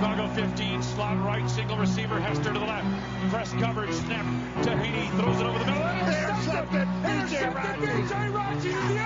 Chicago 0.00 0.28
15, 0.28 0.82
slot 0.82 1.22
right, 1.22 1.50
single 1.50 1.76
receiver, 1.76 2.18
Hester 2.18 2.54
to 2.54 2.58
the 2.58 2.64
left. 2.64 2.86
Press 3.30 3.52
coverage, 3.52 3.92
snap 3.92 4.24
to 4.62 4.70
Hanie, 4.70 5.10
throws 5.20 5.38
it 5.38 5.44
over 5.44 5.58
the 5.58 5.66
middle. 5.66 5.82
Intercepted! 5.82 6.88
Raji! 7.04 8.02
B.J. 8.02 8.30
Raji 8.30 8.99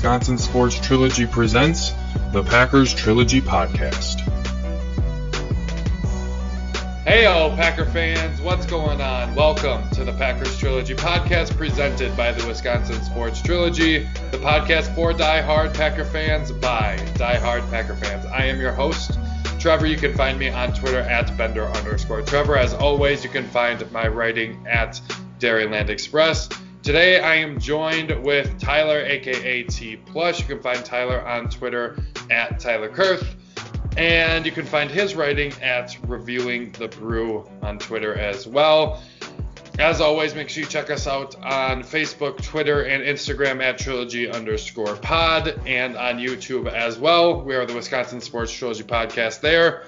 Wisconsin 0.00 0.38
Sports 0.38 0.80
Trilogy 0.80 1.26
presents 1.26 1.92
the 2.32 2.42
Packers 2.42 2.94
Trilogy 2.94 3.42
Podcast. 3.42 4.20
Hey, 7.04 7.26
all 7.26 7.54
Packer 7.54 7.84
fans, 7.84 8.40
what's 8.40 8.64
going 8.64 9.02
on? 9.02 9.34
Welcome 9.34 9.86
to 9.90 10.04
the 10.04 10.14
Packers 10.14 10.56
Trilogy 10.58 10.94
Podcast 10.94 11.54
presented 11.54 12.16
by 12.16 12.32
the 12.32 12.46
Wisconsin 12.46 13.02
Sports 13.02 13.42
Trilogy, 13.42 14.08
the 14.30 14.38
podcast 14.38 14.94
for 14.94 15.12
die-hard 15.12 15.74
Packer 15.74 16.06
fans 16.06 16.50
by 16.50 16.96
die-hard 17.16 17.62
Packer 17.68 17.94
fans. 17.94 18.24
I 18.24 18.46
am 18.46 18.58
your 18.58 18.72
host, 18.72 19.18
Trevor. 19.58 19.84
You 19.84 19.98
can 19.98 20.14
find 20.14 20.38
me 20.38 20.48
on 20.48 20.72
Twitter 20.72 21.00
at 21.00 21.36
Bender 21.36 21.66
underscore 21.66 22.22
Trevor. 22.22 22.56
As 22.56 22.72
always, 22.72 23.22
you 23.22 23.28
can 23.28 23.46
find 23.48 23.92
my 23.92 24.08
writing 24.08 24.66
at 24.66 24.98
Dairyland 25.38 25.90
Express. 25.90 26.48
Today 26.82 27.20
I 27.20 27.34
am 27.34 27.60
joined 27.60 28.10
with 28.24 28.58
Tyler, 28.58 29.00
aka 29.00 29.64
T 29.64 29.96
Plus. 29.96 30.40
You 30.40 30.46
can 30.46 30.62
find 30.62 30.82
Tyler 30.82 31.20
on 31.26 31.50
Twitter 31.50 31.98
at 32.30 32.58
Tyler 32.58 32.88
Kurth. 32.88 33.34
And 33.98 34.46
you 34.46 34.52
can 34.52 34.64
find 34.64 34.90
his 34.90 35.14
writing 35.14 35.52
at 35.60 35.94
Reviewing 36.06 36.72
the 36.72 36.88
Brew 36.88 37.46
on 37.60 37.78
Twitter 37.78 38.14
as 38.14 38.46
well. 38.46 39.02
As 39.78 40.00
always, 40.00 40.34
make 40.34 40.48
sure 40.48 40.62
you 40.62 40.68
check 40.68 40.88
us 40.88 41.06
out 41.06 41.36
on 41.42 41.82
Facebook, 41.82 42.42
Twitter, 42.42 42.84
and 42.84 43.02
Instagram 43.02 43.62
at 43.62 43.76
Trilogy 43.76 44.30
underscore 44.30 44.96
pod, 44.96 45.60
and 45.66 45.98
on 45.98 46.16
YouTube 46.16 46.66
as 46.72 46.98
well. 46.98 47.42
We 47.42 47.56
are 47.56 47.66
the 47.66 47.74
Wisconsin 47.74 48.22
Sports 48.22 48.52
Trilogy 48.52 48.84
Podcast 48.84 49.42
there. 49.42 49.84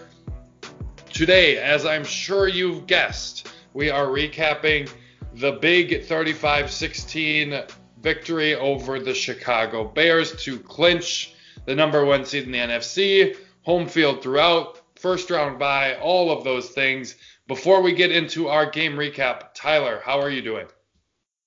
Today, 1.11 1.57
as 1.57 1.87
I'm 1.87 2.05
sure 2.05 2.49
you've 2.49 2.87
guessed, 2.87 3.49
we 3.73 3.89
are 3.89 4.07
recapping 4.07 4.91
the 5.35 5.53
big 5.53 6.05
35 6.05 6.71
16 6.71 7.63
victory 8.01 8.55
over 8.55 8.99
the 8.99 9.15
Chicago 9.15 9.85
Bears 9.85 10.37
to 10.45 10.59
clinch 10.59 11.35
the 11.65 11.75
number 11.75 12.05
one 12.05 12.25
seed 12.25 12.45
in 12.45 12.53
the 12.53 12.59
NFC, 12.59 13.37
home 13.63 13.87
field 13.87 14.23
throughout, 14.23 14.81
first 14.97 15.31
round 15.31 15.59
bye, 15.59 15.95
all 15.97 16.31
of 16.31 16.45
those 16.45 16.71
things. 16.71 17.17
Before 17.47 17.81
we 17.83 17.93
get 17.93 18.13
into 18.13 18.49
our 18.49 18.67
game 18.67 18.95
recap, 18.95 19.55
Tyler, 19.55 20.03
how 20.05 20.21
are 20.21 20.31
you 20.31 20.43
doing? 20.43 20.67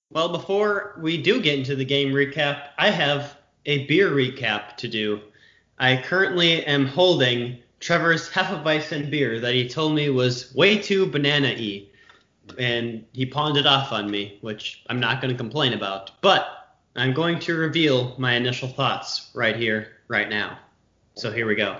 Well, 0.09 0.29
before 0.29 0.97
we 1.01 1.21
do 1.21 1.41
get 1.41 1.59
into 1.59 1.75
the 1.75 1.85
game 1.85 2.13
recap, 2.13 2.61
I 2.77 2.89
have 2.89 3.37
a 3.65 3.85
beer 3.85 4.09
recap 4.09 4.77
to 4.77 4.87
do. 4.87 5.19
I 5.77 5.97
currently 5.97 6.65
am 6.65 6.85
holding 6.85 7.59
Trevor's 7.79 8.29
Hefeweizen 8.29 9.09
beer 9.09 9.39
that 9.41 9.53
he 9.53 9.67
told 9.67 9.93
me 9.93 10.09
was 10.09 10.53
way 10.55 10.77
too 10.77 11.05
banana-y, 11.05 11.87
and 12.57 13.05
he 13.13 13.25
pawned 13.25 13.57
it 13.57 13.65
off 13.65 13.91
on 13.91 14.09
me, 14.09 14.37
which 14.41 14.83
I'm 14.89 14.99
not 14.99 15.21
going 15.21 15.33
to 15.33 15.37
complain 15.37 15.73
about. 15.73 16.11
But 16.21 16.47
I'm 16.95 17.13
going 17.13 17.39
to 17.39 17.55
reveal 17.55 18.15
my 18.17 18.33
initial 18.33 18.69
thoughts 18.69 19.31
right 19.33 19.55
here, 19.55 19.87
right 20.07 20.29
now. 20.29 20.57
So 21.15 21.31
here 21.31 21.47
we 21.47 21.55
go. 21.55 21.77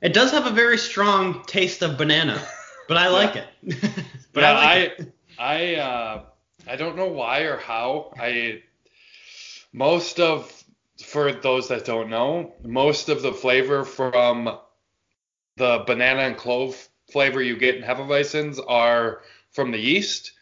It 0.00 0.12
does 0.12 0.32
have 0.32 0.46
a 0.46 0.50
very 0.50 0.78
strong 0.78 1.44
taste 1.44 1.82
of 1.82 1.96
banana, 1.96 2.42
but 2.88 2.96
I 2.96 3.08
like 3.08 3.36
it. 3.36 3.46
but 4.32 4.40
yeah, 4.40 4.50
I 4.50 4.54
like 4.54 4.64
I 4.66 4.76
it. 4.78 5.14
I 5.38 5.74
uh, 5.76 6.22
I 6.66 6.76
don't 6.76 6.96
know 6.96 7.06
why 7.06 7.40
or 7.40 7.56
how. 7.56 8.12
I 8.18 8.62
most 9.72 10.18
of 10.18 10.64
for 11.04 11.32
those 11.32 11.68
that 11.68 11.84
don't 11.84 12.10
know, 12.10 12.54
most 12.64 13.08
of 13.08 13.22
the 13.22 13.32
flavor 13.32 13.84
from 13.84 14.58
the 15.56 15.84
banana 15.86 16.22
and 16.22 16.36
clove 16.36 16.88
flavor 17.10 17.42
you 17.42 17.56
get 17.56 17.76
in 17.76 17.82
Hefeweizens 17.82 18.58
are 18.66 19.22
from 19.50 19.70
the 19.70 19.78
yeast, 19.78 20.32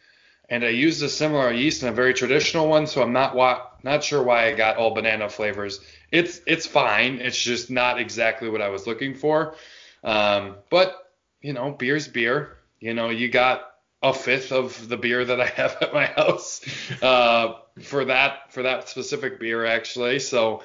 and 0.49 0.63
I 0.63 0.69
used 0.69 1.03
a 1.03 1.09
similar 1.09 1.51
yeast 1.51 1.83
in 1.83 1.89
a 1.89 1.93
very 1.93 2.13
traditional 2.13 2.67
one, 2.67 2.87
so 2.87 3.01
I'm 3.01 3.13
not 3.13 3.35
not 3.83 4.03
sure 4.03 4.23
why 4.23 4.47
I 4.47 4.53
got 4.53 4.77
all 4.77 4.93
banana 4.93 5.29
flavors. 5.29 5.79
It's 6.11 6.41
it's 6.45 6.65
fine. 6.65 7.19
It's 7.19 7.41
just 7.41 7.69
not 7.69 7.99
exactly 7.99 8.49
what 8.49 8.61
I 8.61 8.69
was 8.69 8.87
looking 8.87 9.15
for. 9.15 9.55
Um, 10.03 10.55
but 10.69 11.13
you 11.41 11.53
know, 11.53 11.71
beer's 11.71 12.07
beer. 12.07 12.57
You 12.79 12.93
know, 12.93 13.09
you 13.09 13.29
got 13.29 13.71
a 14.03 14.13
fifth 14.13 14.51
of 14.51 14.89
the 14.89 14.97
beer 14.97 15.23
that 15.23 15.39
I 15.39 15.45
have 15.45 15.77
at 15.81 15.93
my 15.93 16.05
house 16.05 16.61
uh, 17.01 17.53
for 17.81 18.05
that 18.05 18.51
for 18.51 18.63
that 18.63 18.89
specific 18.89 19.39
beer 19.39 19.65
actually. 19.65 20.19
So, 20.19 20.63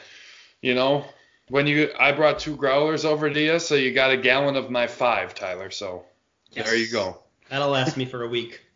you 0.61 0.75
know, 0.75 1.05
when 1.49 1.67
you 1.67 1.91
I 1.99 2.13
brought 2.13 2.39
two 2.39 2.57
growlers 2.57 3.05
over 3.05 3.31
to 3.31 3.41
you, 3.41 3.59
so 3.59 3.75
you 3.75 3.93
got 3.93 4.11
a 4.11 4.17
gallon 4.17 4.57
of 4.57 4.71
my 4.71 4.87
five, 4.87 5.35
Tyler. 5.35 5.71
So 5.71 6.05
there 6.53 6.77
you 6.77 6.91
go. 6.91 7.19
That'll 7.49 7.71
last 7.71 7.97
me 7.97 8.05
for 8.05 8.23
a 8.23 8.29
week. 8.29 8.63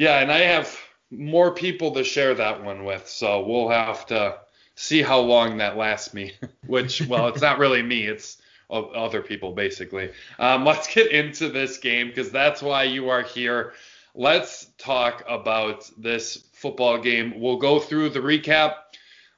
Yeah, 0.00 0.20
and 0.20 0.32
I 0.32 0.38
have 0.38 0.78
more 1.10 1.52
people 1.54 1.92
to 1.92 2.04
share 2.04 2.34
that 2.34 2.64
one 2.64 2.84
with, 2.84 3.08
so 3.08 3.46
we'll 3.46 3.68
have 3.68 4.06
to 4.06 4.38
see 4.74 5.02
how 5.02 5.20
long 5.20 5.58
that 5.58 5.76
lasts 5.76 6.14
me. 6.14 6.32
Which, 6.66 7.02
well, 7.06 7.28
it's 7.28 7.42
not 7.42 7.58
really 7.58 7.82
me, 7.82 8.06
it's 8.06 8.40
other 8.70 9.20
people 9.20 9.52
basically. 9.52 10.10
Um, 10.38 10.64
let's 10.64 10.92
get 10.92 11.10
into 11.10 11.48
this 11.48 11.78
game 11.78 12.08
because 12.08 12.30
that's 12.30 12.62
why 12.62 12.84
you 12.84 13.08
are 13.08 13.22
here. 13.22 13.72
Let's 14.14 14.66
talk 14.78 15.24
about 15.28 15.90
this 15.98 16.44
football 16.52 16.98
game. 16.98 17.40
We'll 17.40 17.58
go 17.58 17.80
through 17.80 18.10
the 18.10 18.20
recap 18.20 18.74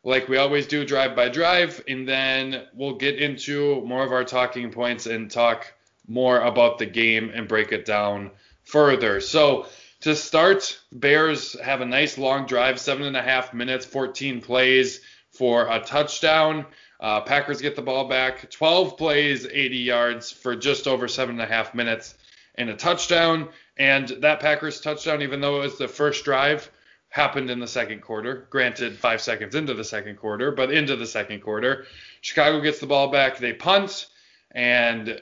like 0.04 0.28
we 0.28 0.36
always 0.36 0.66
do, 0.66 0.84
drive 0.84 1.14
by 1.14 1.28
drive, 1.28 1.82
and 1.86 2.08
then 2.08 2.66
we'll 2.74 2.96
get 2.96 3.20
into 3.20 3.80
more 3.82 4.04
of 4.04 4.12
our 4.12 4.24
talking 4.24 4.70
points 4.70 5.06
and 5.06 5.30
talk 5.30 5.72
more 6.08 6.40
about 6.40 6.78
the 6.78 6.86
game 6.86 7.30
and 7.34 7.46
break 7.46 7.72
it 7.72 7.84
down 7.84 8.30
further. 8.64 9.20
So 9.20 9.66
to 10.00 10.16
start, 10.16 10.80
Bears 10.90 11.58
have 11.60 11.80
a 11.80 11.86
nice 11.86 12.18
long 12.18 12.46
drive, 12.46 12.80
seven 12.80 13.06
and 13.06 13.16
a 13.16 13.22
half 13.22 13.54
minutes, 13.54 13.86
14 13.86 14.40
plays 14.40 15.00
for 15.30 15.68
a 15.68 15.80
touchdown. 15.80 16.66
Uh, 16.98 17.20
Packers 17.20 17.60
get 17.60 17.76
the 17.76 17.82
ball 17.82 18.08
back, 18.08 18.50
12 18.50 18.96
plays, 18.96 19.46
80 19.46 19.76
yards 19.78 20.30
for 20.30 20.56
just 20.56 20.86
over 20.86 21.06
seven 21.06 21.40
and 21.40 21.42
a 21.42 21.52
half 21.52 21.74
minutes 21.74 22.14
and 22.56 22.70
a 22.70 22.76
touchdown. 22.76 23.48
And 23.76 24.08
that 24.20 24.40
Packers 24.40 24.80
touchdown, 24.80 25.22
even 25.22 25.40
though 25.40 25.58
it 25.58 25.64
was 25.64 25.78
the 25.78 25.88
first 25.88 26.24
drive, 26.24 26.70
happened 27.12 27.50
in 27.50 27.60
the 27.60 27.66
second 27.66 28.00
quarter. 28.00 28.46
Granted, 28.48 28.98
five 28.98 29.20
seconds 29.20 29.54
into 29.54 29.74
the 29.74 29.84
second 29.84 30.16
quarter, 30.16 30.50
but 30.50 30.72
into 30.72 30.96
the 30.96 31.06
second 31.06 31.42
quarter. 31.42 31.84
Chicago 32.22 32.58
gets 32.60 32.80
the 32.80 32.86
ball 32.86 33.12
back, 33.12 33.36
they 33.36 33.52
punt, 33.52 34.06
and 34.52 35.20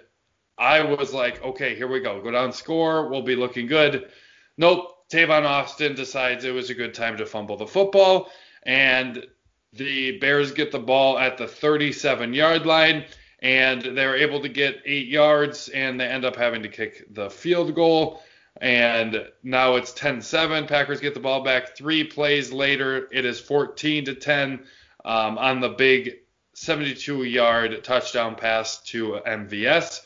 I 0.57 0.83
was 0.85 1.13
like, 1.13 1.43
okay, 1.43 1.75
here 1.75 1.89
we 1.89 1.99
go. 1.99 2.23
Go 2.23 2.31
down, 2.31 2.53
score. 2.53 3.09
We'll 3.09 3.23
be 3.23 3.35
looking 3.35 3.67
good. 3.67 4.09
Nope. 4.57 4.97
Tavon 5.13 5.45
Austin 5.45 5.97
decides 5.97 6.45
it 6.45 6.55
was 6.55 6.71
a 6.71 6.75
good 6.75 6.95
time 6.95 7.17
to 7.17 7.27
fumble 7.27 7.57
the 7.57 7.67
football, 7.67 8.31
and 8.63 9.27
the 9.73 10.19
Bears 10.19 10.53
get 10.53 10.71
the 10.71 10.79
ball 10.79 11.19
at 11.19 11.37
the 11.37 11.49
37 11.49 12.33
yard 12.33 12.67
line, 12.67 13.05
and 13.41 13.83
they're 13.83 14.15
able 14.15 14.41
to 14.41 14.49
get 14.49 14.77
eight 14.85 15.09
yards, 15.09 15.69
and 15.71 15.99
they 15.99 16.07
end 16.07 16.25
up 16.25 16.37
having 16.37 16.63
to 16.63 16.69
kick 16.69 17.13
the 17.13 17.29
field 17.29 17.75
goal. 17.75 18.23
And 18.61 19.27
now 19.43 19.77
it's 19.77 19.93
10-7. 19.93 20.69
Packers 20.69 21.01
get 21.01 21.15
the 21.15 21.21
ball 21.21 21.43
back. 21.43 21.77
Three 21.77 22.05
plays 22.05 22.53
later, 22.53 23.09
it 23.11 23.25
is 23.25 23.41
14 23.41 24.05
to 24.05 24.15
10 24.15 24.65
um, 25.05 25.39
on 25.39 25.61
the 25.61 25.71
big 25.71 26.17
72-yard 26.55 27.83
touchdown 27.83 28.35
pass 28.35 28.83
to 28.83 29.21
MVS. 29.27 30.01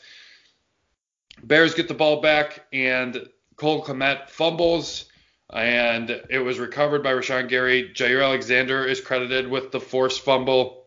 Bears 1.43 1.73
get 1.73 1.89
the 1.89 1.93
ball 1.93 2.21
back, 2.21 2.65
and 2.71 3.27
Cole 3.57 3.83
Kmet 3.83 4.29
fumbles, 4.29 5.05
and 5.51 6.09
it 6.29 6.39
was 6.39 6.59
recovered 6.59 7.03
by 7.03 7.11
Rashan 7.11 7.49
Gary. 7.49 7.91
Jaire 7.93 8.23
Alexander 8.23 8.85
is 8.85 9.01
credited 9.01 9.49
with 9.49 9.71
the 9.71 9.81
forced 9.81 10.21
fumble. 10.21 10.85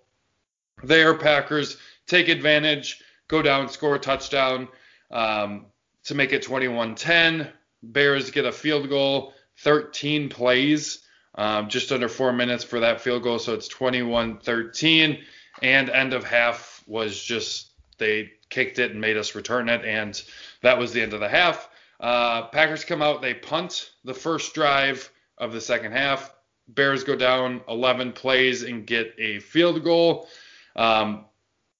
There, 0.82 1.14
Packers 1.14 1.76
take 2.06 2.28
advantage, 2.28 3.02
go 3.28 3.42
down, 3.42 3.68
score 3.68 3.96
a 3.96 3.98
touchdown 3.98 4.68
um, 5.10 5.66
to 6.04 6.14
make 6.14 6.32
it 6.32 6.42
21 6.42 6.94
10. 6.94 7.52
Bears 7.82 8.30
get 8.30 8.44
a 8.44 8.52
field 8.52 8.88
goal, 8.88 9.34
13 9.58 10.28
plays, 10.28 11.04
um, 11.34 11.68
just 11.68 11.92
under 11.92 12.08
four 12.08 12.32
minutes 12.32 12.64
for 12.64 12.80
that 12.80 13.00
field 13.00 13.22
goal. 13.22 13.38
So 13.38 13.54
it's 13.54 13.68
21-13, 13.68 15.22
and 15.62 15.90
end 15.90 16.12
of 16.12 16.24
half 16.24 16.82
was 16.86 17.22
just 17.22 17.72
they 17.98 18.30
kicked 18.48 18.78
it 18.78 18.92
and 18.92 19.00
made 19.00 19.16
us 19.16 19.34
return 19.34 19.68
it, 19.68 19.84
and 19.84 20.20
that 20.62 20.78
was 20.78 20.92
the 20.92 21.02
end 21.02 21.12
of 21.12 21.20
the 21.20 21.28
half. 21.28 21.68
Uh, 22.00 22.46
Packers 22.48 22.84
come 22.84 23.02
out, 23.02 23.22
they 23.22 23.34
punt 23.34 23.90
the 24.04 24.14
first 24.14 24.54
drive 24.54 25.10
of 25.36 25.52
the 25.52 25.60
second 25.60 25.92
half. 25.92 26.32
Bears 26.68 27.02
go 27.02 27.16
down 27.16 27.62
11 27.68 28.12
plays 28.12 28.62
and 28.62 28.86
get 28.86 29.14
a 29.18 29.40
field 29.40 29.82
goal. 29.82 30.28
Um, 30.76 31.24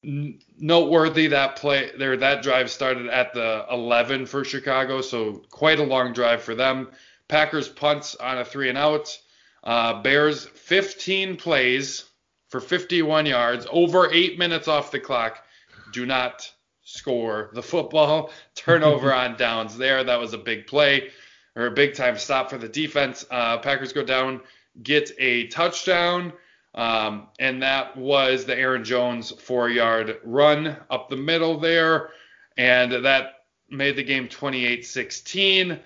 noteworthy 0.03 1.29
that 1.29 1.57
play 1.57 1.91
there 1.99 2.17
that 2.17 2.43
drive 2.43 2.71
started 2.71 3.09
at 3.09 3.35
the 3.35 3.67
11 3.71 4.27
for 4.27 4.45
Chicago, 4.45 5.01
so 5.01 5.43
quite 5.51 5.81
a 5.81 5.85
long 5.85 6.13
drive 6.13 6.43
for 6.43 6.55
them. 6.55 6.89
Packers 7.27 7.69
punts 7.69 8.15
on 8.15 8.39
a 8.39 8.45
three 8.45 8.69
and 8.69 8.79
out. 8.79 9.19
Uh, 9.65 10.01
Bears 10.03 10.47
15 10.47 11.37
plays 11.37 12.05
for 12.49 12.61
51 12.61 13.27
yards, 13.27 13.67
over 13.71 14.11
eight 14.13 14.39
minutes 14.39 14.69
off 14.69 14.91
the 14.91 15.01
clock. 15.01 15.45
Do 15.93 16.07
not 16.07 16.51
score 16.83 17.51
the 17.53 17.63
football. 17.63 18.31
Turnover 18.55 19.13
on 19.13 19.37
downs 19.37 19.77
there. 19.77 20.05
That 20.05 20.21
was 20.21 20.33
a 20.33 20.39
big 20.39 20.67
play 20.67 21.11
or 21.57 21.67
a 21.67 21.71
big 21.71 21.95
time 21.95 22.17
stop 22.17 22.51
for 22.51 22.57
the 22.57 22.69
defense. 22.69 23.27
Uh, 23.31 23.59
Packers 23.59 23.93
go 23.93 24.05
down, 24.05 24.41
get 24.83 25.11
a 25.19 25.49
touchdown. 25.49 26.33
Um, 26.75 27.29
and 27.39 27.63
that 27.63 27.97
was 27.97 28.45
the 28.45 28.57
Aaron 28.57 28.85
Jones 28.85 29.31
four 29.31 29.69
yard 29.69 30.19
run 30.25 30.77
up 30.91 31.09
the 31.09 31.17
middle 31.17 31.59
there. 31.59 32.11
And 32.57 33.05
that 33.05 33.45
made 33.71 33.97
the 33.97 34.03
game 34.03 34.29
28 34.29 34.85
16. 34.85 35.81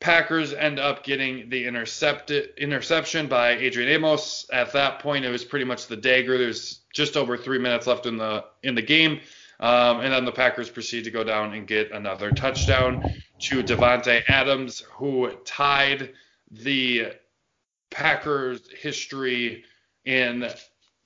Packers 0.00 0.54
end 0.54 0.78
up 0.78 1.04
getting 1.04 1.50
the 1.50 1.66
intercepted 1.66 2.54
interception 2.56 3.26
by 3.26 3.50
Adrian 3.50 3.90
Amos. 3.90 4.46
At 4.50 4.72
that 4.72 4.98
point, 5.00 5.26
it 5.26 5.30
was 5.30 5.44
pretty 5.44 5.66
much 5.66 5.86
the 5.86 5.96
dagger. 5.96 6.38
There's 6.38 6.80
just 6.94 7.18
over 7.18 7.36
three 7.36 7.58
minutes 7.58 7.86
left 7.86 8.06
in 8.06 8.16
the 8.16 8.46
in 8.62 8.74
the 8.74 8.82
game, 8.82 9.20
um, 9.60 10.00
and 10.00 10.10
then 10.10 10.24
the 10.24 10.32
Packers 10.32 10.70
proceed 10.70 11.04
to 11.04 11.10
go 11.10 11.22
down 11.22 11.52
and 11.52 11.66
get 11.66 11.92
another 11.92 12.30
touchdown 12.30 13.12
to 13.40 13.62
Davante 13.62 14.22
Adams, 14.26 14.80
who 14.90 15.30
tied 15.44 16.14
the 16.50 17.12
Packers 17.90 18.62
history 18.80 19.64
in 20.04 20.48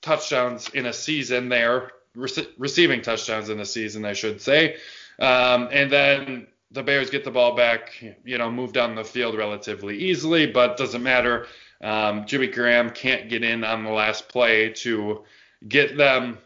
touchdowns 0.01 0.69
in 0.69 0.85
a 0.85 0.93
season 0.93 1.49
there, 1.49 1.91
rec- 2.15 2.47
receiving 2.57 3.01
touchdowns 3.01 3.49
in 3.49 3.59
a 3.59 3.65
season, 3.65 4.05
I 4.05 4.13
should 4.13 4.41
say. 4.41 4.77
Um, 5.19 5.69
and 5.71 5.91
then 5.91 6.47
the 6.71 6.83
Bears 6.83 7.09
get 7.09 7.23
the 7.23 7.31
ball 7.31 7.55
back, 7.55 8.03
you 8.23 8.37
know, 8.37 8.51
move 8.51 8.73
down 8.73 8.95
the 8.95 9.03
field 9.03 9.35
relatively 9.35 9.97
easily, 9.97 10.45
but 10.45 10.77
doesn't 10.77 11.03
matter. 11.03 11.47
Um, 11.81 12.25
Jimmy 12.25 12.47
Graham 12.47 12.89
can't 12.89 13.29
get 13.29 13.43
in 13.43 13.63
on 13.63 13.83
the 13.83 13.91
last 13.91 14.29
play 14.29 14.69
to 14.69 15.23
get 15.67 15.97
them 15.97 16.37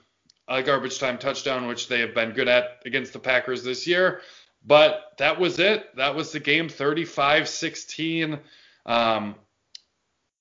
a 0.48 0.64
garbage 0.64 1.00
time 1.00 1.18
touchdown, 1.18 1.68
which 1.68 1.88
they 1.88 2.00
have 2.00 2.14
been 2.14 2.32
good 2.32 2.48
at 2.48 2.82
against 2.86 3.14
the 3.14 3.20
Packers 3.20 3.64
this 3.64 3.86
year. 3.88 4.22
But 4.66 5.14
that 5.18 5.40
was 5.40 5.60
it. 5.60 5.96
That 5.96 6.16
was 6.16 6.32
the 6.32 6.40
game 6.40 6.68
35 6.68 7.48
16. 7.48 8.40
Um, 8.86 9.36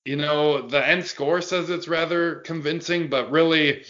you 0.05 0.15
know, 0.15 0.61
the 0.67 0.85
end 0.85 1.05
score 1.05 1.41
says 1.41 1.69
it's 1.69 1.87
rather 1.87 2.35
convincing, 2.35 3.09
but 3.09 3.31
really 3.31 3.83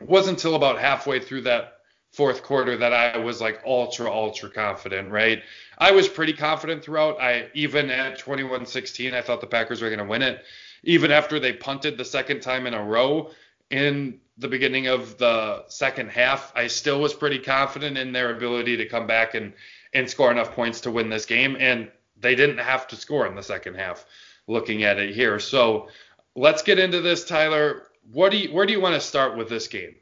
wasn't 0.00 0.38
until 0.38 0.54
about 0.54 0.78
halfway 0.78 1.20
through 1.20 1.42
that 1.42 1.74
fourth 2.12 2.42
quarter 2.42 2.76
that 2.76 2.92
I 2.92 3.18
was 3.18 3.40
like 3.40 3.62
ultra, 3.66 4.10
ultra 4.10 4.50
confident, 4.50 5.10
right? 5.10 5.42
I 5.78 5.92
was 5.92 6.08
pretty 6.08 6.34
confident 6.34 6.84
throughout. 6.84 7.20
I 7.20 7.48
even 7.54 7.90
at 7.90 8.18
21-16, 8.18 9.14
I 9.14 9.22
thought 9.22 9.40
the 9.40 9.46
Packers 9.46 9.80
were 9.80 9.88
going 9.88 9.98
to 9.98 10.04
win 10.04 10.22
it. 10.22 10.44
Even 10.84 11.10
after 11.10 11.40
they 11.40 11.52
punted 11.52 11.96
the 11.96 12.04
second 12.04 12.40
time 12.40 12.66
in 12.66 12.74
a 12.74 12.84
row 12.84 13.30
in 13.70 14.20
the 14.38 14.48
beginning 14.48 14.88
of 14.88 15.16
the 15.18 15.64
second 15.68 16.10
half, 16.10 16.52
I 16.54 16.66
still 16.66 17.00
was 17.00 17.14
pretty 17.14 17.38
confident 17.38 17.96
in 17.96 18.12
their 18.12 18.34
ability 18.34 18.76
to 18.78 18.86
come 18.86 19.06
back 19.06 19.34
and 19.34 19.52
and 19.94 20.08
score 20.08 20.30
enough 20.30 20.54
points 20.54 20.82
to 20.82 20.90
win 20.90 21.10
this 21.10 21.26
game. 21.26 21.56
And 21.58 21.90
they 22.18 22.34
didn't 22.34 22.58
have 22.58 22.88
to 22.88 22.96
score 22.96 23.26
in 23.26 23.34
the 23.34 23.42
second 23.42 23.74
half. 23.74 24.06
Looking 24.48 24.84
at 24.84 24.98
it 24.98 25.14
here, 25.14 25.38
so 25.38 25.88
let's 26.34 26.62
get 26.62 26.78
into 26.78 27.00
this, 27.00 27.24
Tyler. 27.24 27.88
What 28.10 28.32
do 28.32 28.38
you, 28.38 28.52
where 28.52 28.66
do 28.66 28.72
you 28.72 28.80
want 28.80 28.94
to 28.94 29.00
start 29.00 29.36
with 29.36 29.48
this 29.48 29.68
game? 29.68 29.94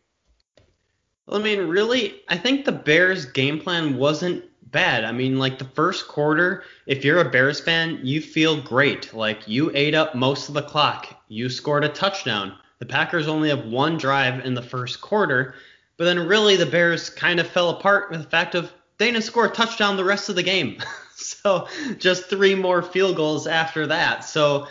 Well, 1.26 1.40
I 1.40 1.42
mean, 1.42 1.68
really, 1.68 2.22
I 2.28 2.36
think 2.36 2.64
the 2.64 2.72
Bears' 2.72 3.26
game 3.26 3.60
plan 3.60 3.96
wasn't 3.96 4.44
bad. 4.70 5.04
I 5.04 5.12
mean, 5.12 5.38
like 5.38 5.58
the 5.58 5.64
first 5.64 6.08
quarter, 6.08 6.64
if 6.86 7.04
you're 7.04 7.20
a 7.20 7.30
Bears 7.30 7.60
fan, 7.60 8.00
you 8.02 8.20
feel 8.20 8.60
great. 8.60 9.12
Like 9.14 9.46
you 9.46 9.70
ate 9.74 9.94
up 9.94 10.14
most 10.14 10.48
of 10.48 10.54
the 10.54 10.62
clock. 10.62 11.22
You 11.28 11.48
scored 11.48 11.84
a 11.84 11.88
touchdown. 11.88 12.56
The 12.78 12.86
Packers 12.86 13.28
only 13.28 13.50
have 13.50 13.66
one 13.66 13.98
drive 13.98 14.44
in 14.44 14.54
the 14.54 14.62
first 14.62 15.00
quarter, 15.00 15.54
but 15.96 16.04
then 16.04 16.26
really 16.26 16.56
the 16.56 16.66
Bears 16.66 17.10
kind 17.10 17.38
of 17.38 17.46
fell 17.46 17.70
apart 17.70 18.10
with 18.10 18.22
the 18.22 18.30
fact 18.30 18.54
of 18.54 18.72
they 18.98 19.10
didn't 19.10 19.24
score 19.24 19.46
a 19.46 19.50
touchdown 19.50 19.96
the 19.96 20.04
rest 20.04 20.28
of 20.28 20.36
the 20.36 20.42
game. 20.42 20.78
so 21.42 21.68
just 21.98 22.30
three 22.30 22.54
more 22.54 22.82
field 22.82 23.16
goals 23.16 23.46
after 23.46 23.86
that. 23.86 24.24
So 24.24 24.66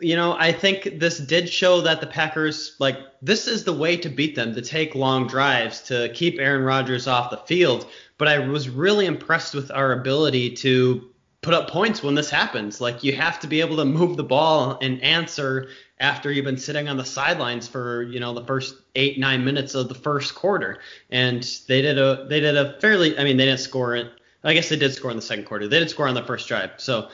you 0.00 0.16
know, 0.16 0.34
I 0.38 0.52
think 0.52 0.98
this 0.98 1.18
did 1.18 1.48
show 1.48 1.82
that 1.82 2.00
the 2.00 2.06
Packers, 2.06 2.76
like, 2.78 2.98
this 3.22 3.46
is 3.46 3.64
the 3.64 3.72
way 3.72 3.96
to 3.98 4.08
beat 4.08 4.34
them, 4.34 4.54
to 4.54 4.62
take 4.62 4.94
long 4.94 5.26
drives, 5.26 5.82
to 5.82 6.10
keep 6.14 6.38
Aaron 6.38 6.62
Rodgers 6.62 7.06
off 7.06 7.30
the 7.30 7.36
field. 7.36 7.86
But 8.18 8.28
I 8.28 8.38
was 8.38 8.68
really 8.68 9.06
impressed 9.06 9.54
with 9.54 9.70
our 9.70 9.92
ability 9.92 10.56
to 10.56 11.10
put 11.42 11.54
up 11.54 11.70
points 11.70 12.02
when 12.02 12.14
this 12.14 12.30
happens. 12.30 12.80
Like, 12.80 13.04
you 13.04 13.12
have 13.14 13.40
to 13.40 13.46
be 13.46 13.60
able 13.60 13.76
to 13.76 13.84
move 13.84 14.16
the 14.16 14.24
ball 14.24 14.78
and 14.80 15.02
answer 15.02 15.68
after 15.98 16.32
you've 16.32 16.46
been 16.46 16.56
sitting 16.56 16.88
on 16.88 16.96
the 16.96 17.04
sidelines 17.04 17.68
for, 17.68 18.02
you 18.04 18.20
know, 18.20 18.32
the 18.32 18.44
first 18.44 18.74
eight, 18.94 19.18
nine 19.18 19.44
minutes 19.44 19.74
of 19.74 19.88
the 19.88 19.94
first 19.94 20.34
quarter. 20.34 20.78
And 21.10 21.42
they 21.68 21.82
did 21.82 21.98
a, 21.98 22.26
they 22.28 22.40
did 22.40 22.56
a 22.56 22.80
fairly, 22.80 23.18
I 23.18 23.24
mean, 23.24 23.36
they 23.36 23.44
didn't 23.44 23.60
score 23.60 23.96
it. 23.96 24.10
I 24.42 24.54
guess 24.54 24.68
they 24.68 24.76
did 24.76 24.94
score 24.94 25.10
in 25.10 25.16
the 25.16 25.22
second 25.22 25.44
quarter. 25.44 25.68
They 25.68 25.78
did 25.78 25.90
score 25.90 26.08
on 26.08 26.14
the 26.14 26.22
first 26.22 26.48
drive. 26.48 26.72
So, 26.78 27.08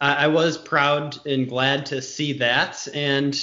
I 0.00 0.28
was 0.28 0.56
proud 0.56 1.26
and 1.26 1.48
glad 1.48 1.86
to 1.86 2.00
see 2.00 2.34
that. 2.34 2.86
And 2.94 3.36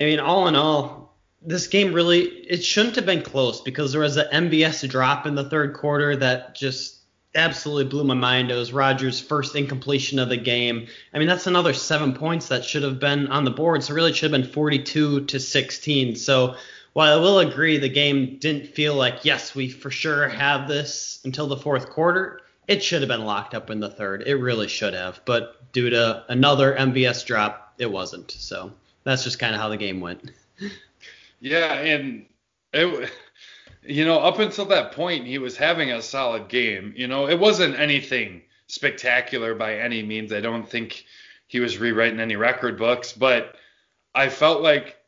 I 0.00 0.04
mean, 0.04 0.18
all 0.18 0.48
in 0.48 0.56
all, 0.56 1.16
this 1.40 1.66
game 1.66 1.92
really 1.92 2.22
it 2.22 2.64
shouldn't 2.64 2.96
have 2.96 3.06
been 3.06 3.22
close 3.22 3.60
because 3.60 3.92
there 3.92 4.00
was 4.00 4.16
an 4.16 4.26
MVS 4.32 4.88
drop 4.88 5.26
in 5.26 5.34
the 5.34 5.48
third 5.48 5.74
quarter 5.74 6.16
that 6.16 6.54
just 6.54 6.98
absolutely 7.34 7.84
blew 7.84 8.04
my 8.04 8.14
mind. 8.14 8.50
It 8.50 8.56
was 8.56 8.72
Rodgers' 8.72 9.20
first 9.20 9.56
incompletion 9.56 10.18
of 10.18 10.28
the 10.28 10.36
game. 10.36 10.88
I 11.14 11.18
mean, 11.18 11.28
that's 11.28 11.46
another 11.46 11.72
seven 11.72 12.12
points 12.12 12.48
that 12.48 12.64
should 12.64 12.82
have 12.82 12.98
been 12.98 13.28
on 13.28 13.44
the 13.44 13.50
board. 13.50 13.82
So 13.82 13.94
really, 13.94 14.10
it 14.10 14.16
should 14.16 14.32
have 14.32 14.42
been 14.42 14.52
42 14.52 15.26
to 15.26 15.40
16. 15.40 16.16
So 16.16 16.56
while 16.92 17.18
I 17.18 17.20
will 17.20 17.38
agree 17.38 17.78
the 17.78 17.88
game 17.88 18.38
didn't 18.38 18.68
feel 18.68 18.94
like 18.94 19.24
yes, 19.24 19.54
we 19.54 19.68
for 19.68 19.90
sure 19.90 20.28
have 20.28 20.68
this 20.68 21.20
until 21.24 21.46
the 21.46 21.56
fourth 21.56 21.90
quarter 21.90 22.42
it 22.68 22.82
should 22.82 23.02
have 23.02 23.08
been 23.08 23.24
locked 23.24 23.54
up 23.54 23.70
in 23.70 23.80
the 23.80 23.90
third. 23.90 24.22
It 24.26 24.36
really 24.36 24.68
should 24.68 24.94
have, 24.94 25.20
but 25.24 25.72
due 25.72 25.90
to 25.90 26.24
another 26.28 26.74
MVS 26.74 27.26
drop, 27.26 27.74
it 27.78 27.90
wasn't. 27.90 28.30
So 28.30 28.72
that's 29.04 29.24
just 29.24 29.38
kind 29.38 29.54
of 29.54 29.60
how 29.60 29.68
the 29.68 29.76
game 29.76 30.00
went. 30.00 30.30
Yeah, 31.44 31.72
and 31.72 32.26
it, 32.72 33.10
you 33.82 34.04
know, 34.04 34.20
up 34.20 34.38
until 34.38 34.64
that 34.66 34.92
point, 34.92 35.26
he 35.26 35.38
was 35.38 35.56
having 35.56 35.90
a 35.90 36.00
solid 36.00 36.46
game. 36.46 36.94
You 36.96 37.08
know, 37.08 37.28
it 37.28 37.36
wasn't 37.36 37.76
anything 37.80 38.42
spectacular 38.68 39.52
by 39.56 39.74
any 39.74 40.04
means. 40.04 40.32
I 40.32 40.40
don't 40.40 40.68
think 40.68 41.04
he 41.48 41.58
was 41.58 41.78
rewriting 41.78 42.20
any 42.20 42.36
record 42.36 42.78
books, 42.78 43.12
but 43.12 43.56
I 44.14 44.28
felt 44.28 44.62
like 44.62 45.01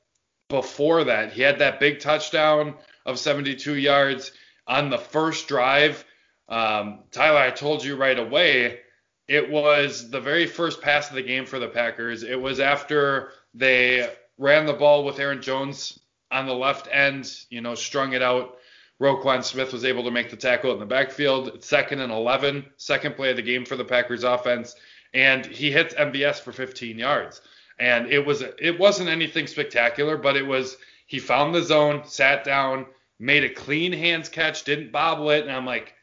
before 0.49 1.05
that, 1.05 1.33
he 1.33 1.43
had 1.43 1.59
that 1.59 1.81
big 1.81 2.01
touchdown 2.01 2.75
of 3.07 3.19
72 3.19 3.75
yards 3.75 4.33
on 4.67 4.91
the 4.91 4.99
first 4.99 5.49
drive 5.49 6.05
um, 6.49 7.01
Tyler, 7.11 7.39
I 7.39 7.51
told 7.51 7.85
you 7.85 7.97
right 7.97 8.19
away, 8.19 8.81
it 9.27 9.51
was 9.51 10.11
the 10.11 10.21
very 10.21 10.47
first 10.47 10.83
pass 10.83 11.09
of 11.09 11.15
the 11.15 11.23
game 11.23 11.47
for 11.47 11.59
the 11.59 11.69
Packers. 11.69 12.23
It 12.23 12.41
was 12.41 12.61
after 12.61 13.33
they 13.55 14.11
ran 14.37 14.67
the 14.67 14.75
ball 14.75 15.05
with 15.05 15.19
Aaron 15.19 15.41
Jones 15.41 15.99
on 16.31 16.47
the 16.47 16.55
left 16.55 16.89
end, 16.91 17.33
you 17.49 17.61
know, 17.61 17.75
strung 17.75 18.13
it 18.13 18.23
out. 18.23 18.59
Roquan 19.01 19.43
Smith 19.43 19.73
was 19.73 19.85
able 19.85 20.05
to 20.05 20.11
make 20.11 20.31
the 20.31 20.37
tackle 20.37 20.73
in 20.73 20.79
the 20.79 20.87
backfield. 20.87 21.65
Second 21.65 22.01
and 22.01 22.13
11, 22.13 22.67
second 22.77 23.17
play 23.17 23.31
of 23.31 23.37
the 23.37 23.43
game 23.43 23.65
for 23.65 23.77
the 23.77 23.85
Packers 23.85 24.25
offense, 24.25 24.77
and 25.15 25.47
he 25.47 25.71
hits 25.71 25.95
MVS 25.95 26.41
for 26.41 26.53
15 26.53 26.99
yards. 26.99 27.41
And 27.79 28.07
it 28.11 28.25
was 28.25 28.43
it 28.43 28.79
wasn't 28.79 29.09
anything 29.09 29.47
spectacular, 29.47 30.17
but 30.17 30.37
it 30.37 30.47
was 30.47 30.77
he 31.07 31.19
found 31.19 31.55
the 31.55 31.63
zone, 31.63 32.03
sat 32.07 32.45
down, 32.45 32.87
made 33.19 33.45
a 33.45 33.49
clean 33.49 33.93
hands 33.93 34.29
catch, 34.29 34.65
didn't 34.65 34.93
bobble 34.93 35.31
it, 35.31 35.43
and 35.43 35.53
I'm 35.53 35.67
like, 35.67 35.95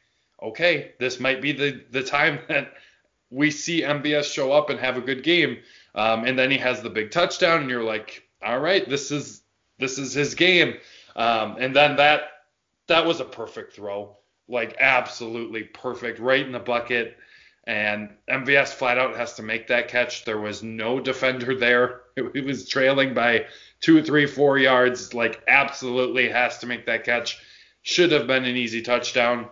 okay, 0.42 0.94
this 1.00 1.20
might 1.20 1.42
be 1.42 1.52
the 1.52 1.84
the 1.92 2.04
time 2.04 2.40
that 2.48 2.74
we 3.30 3.50
see 3.50 3.82
MVS 3.82 4.32
show 4.32 4.52
up 4.52 4.70
and 4.70 4.80
have 4.80 4.98
a 4.98 5.02
good 5.02 5.24
game. 5.24 5.60
Um, 5.96 6.26
and 6.26 6.38
then 6.38 6.52
he 6.52 6.58
has 6.58 6.82
the 6.82 6.90
big 6.90 7.12
touchdown, 7.12 7.62
and 7.62 7.70
you're 7.70 7.84
like, 7.84 8.24
all 8.44 8.60
right, 8.60 8.88
this 8.88 9.12
is 9.12 9.42
this 9.80 9.98
is 9.98 10.14
his 10.14 10.36
game. 10.36 10.76
Um, 11.16 11.58
and 11.60 11.76
then 11.76 11.96
that 11.98 12.24
that 12.88 13.06
was 13.06 13.20
a 13.20 13.26
perfect 13.26 13.74
throw, 13.74 14.18
like 14.48 14.78
absolutely 14.80 15.64
perfect, 15.64 16.20
right 16.20 16.46
in 16.46 16.52
the 16.52 16.60
bucket. 16.60 17.18
And 17.66 18.10
MVS 18.30 18.70
flat 18.70 18.98
out 18.98 19.16
has 19.16 19.36
to 19.36 19.44
make 19.44 19.68
that 19.68 19.88
catch. 19.88 20.26
There 20.26 20.40
was 20.40 20.64
no 20.64 21.00
defender 21.00 21.56
there. 21.56 22.02
He 22.34 22.42
was 22.42 22.68
trailing 22.68 23.14
by 23.14 23.46
two, 23.80 24.04
three, 24.04 24.26
four 24.26 24.58
yards. 24.58 25.14
Like 25.14 25.42
absolutely 25.48 26.28
has 26.30 26.58
to 26.60 26.68
make 26.68 26.86
that 26.88 27.06
catch. 27.06 27.40
Should 27.84 28.12
have 28.12 28.28
been 28.28 28.44
an 28.44 28.58
easy 28.58 28.82
touchdown. 28.82 29.48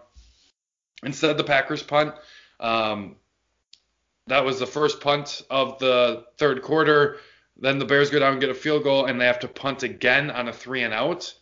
Instead, 1.03 1.37
the 1.37 1.43
Packers 1.45 1.81
punt. 1.81 2.13
Um, 2.59 3.15
that 4.27 4.43
was 4.43 4.59
the 4.59 4.67
first 4.67 4.99
punt 4.99 5.41
of 5.49 5.79
the 5.79 6.25
third 6.37 6.61
quarter. 6.61 7.17
Then 7.57 7.79
the 7.79 7.85
Bears 7.85 8.09
go 8.09 8.19
down 8.19 8.33
and 8.33 8.41
get 8.41 8.49
a 8.49 8.53
field 8.55 8.83
goal, 8.83 9.05
and 9.05 9.19
they 9.19 9.25
have 9.25 9.39
to 9.39 9.47
punt 9.47 9.83
again 9.83 10.29
on 10.29 10.47
a 10.47 10.53
three 10.53 10.83
and 10.83 10.93
out. 10.93 11.33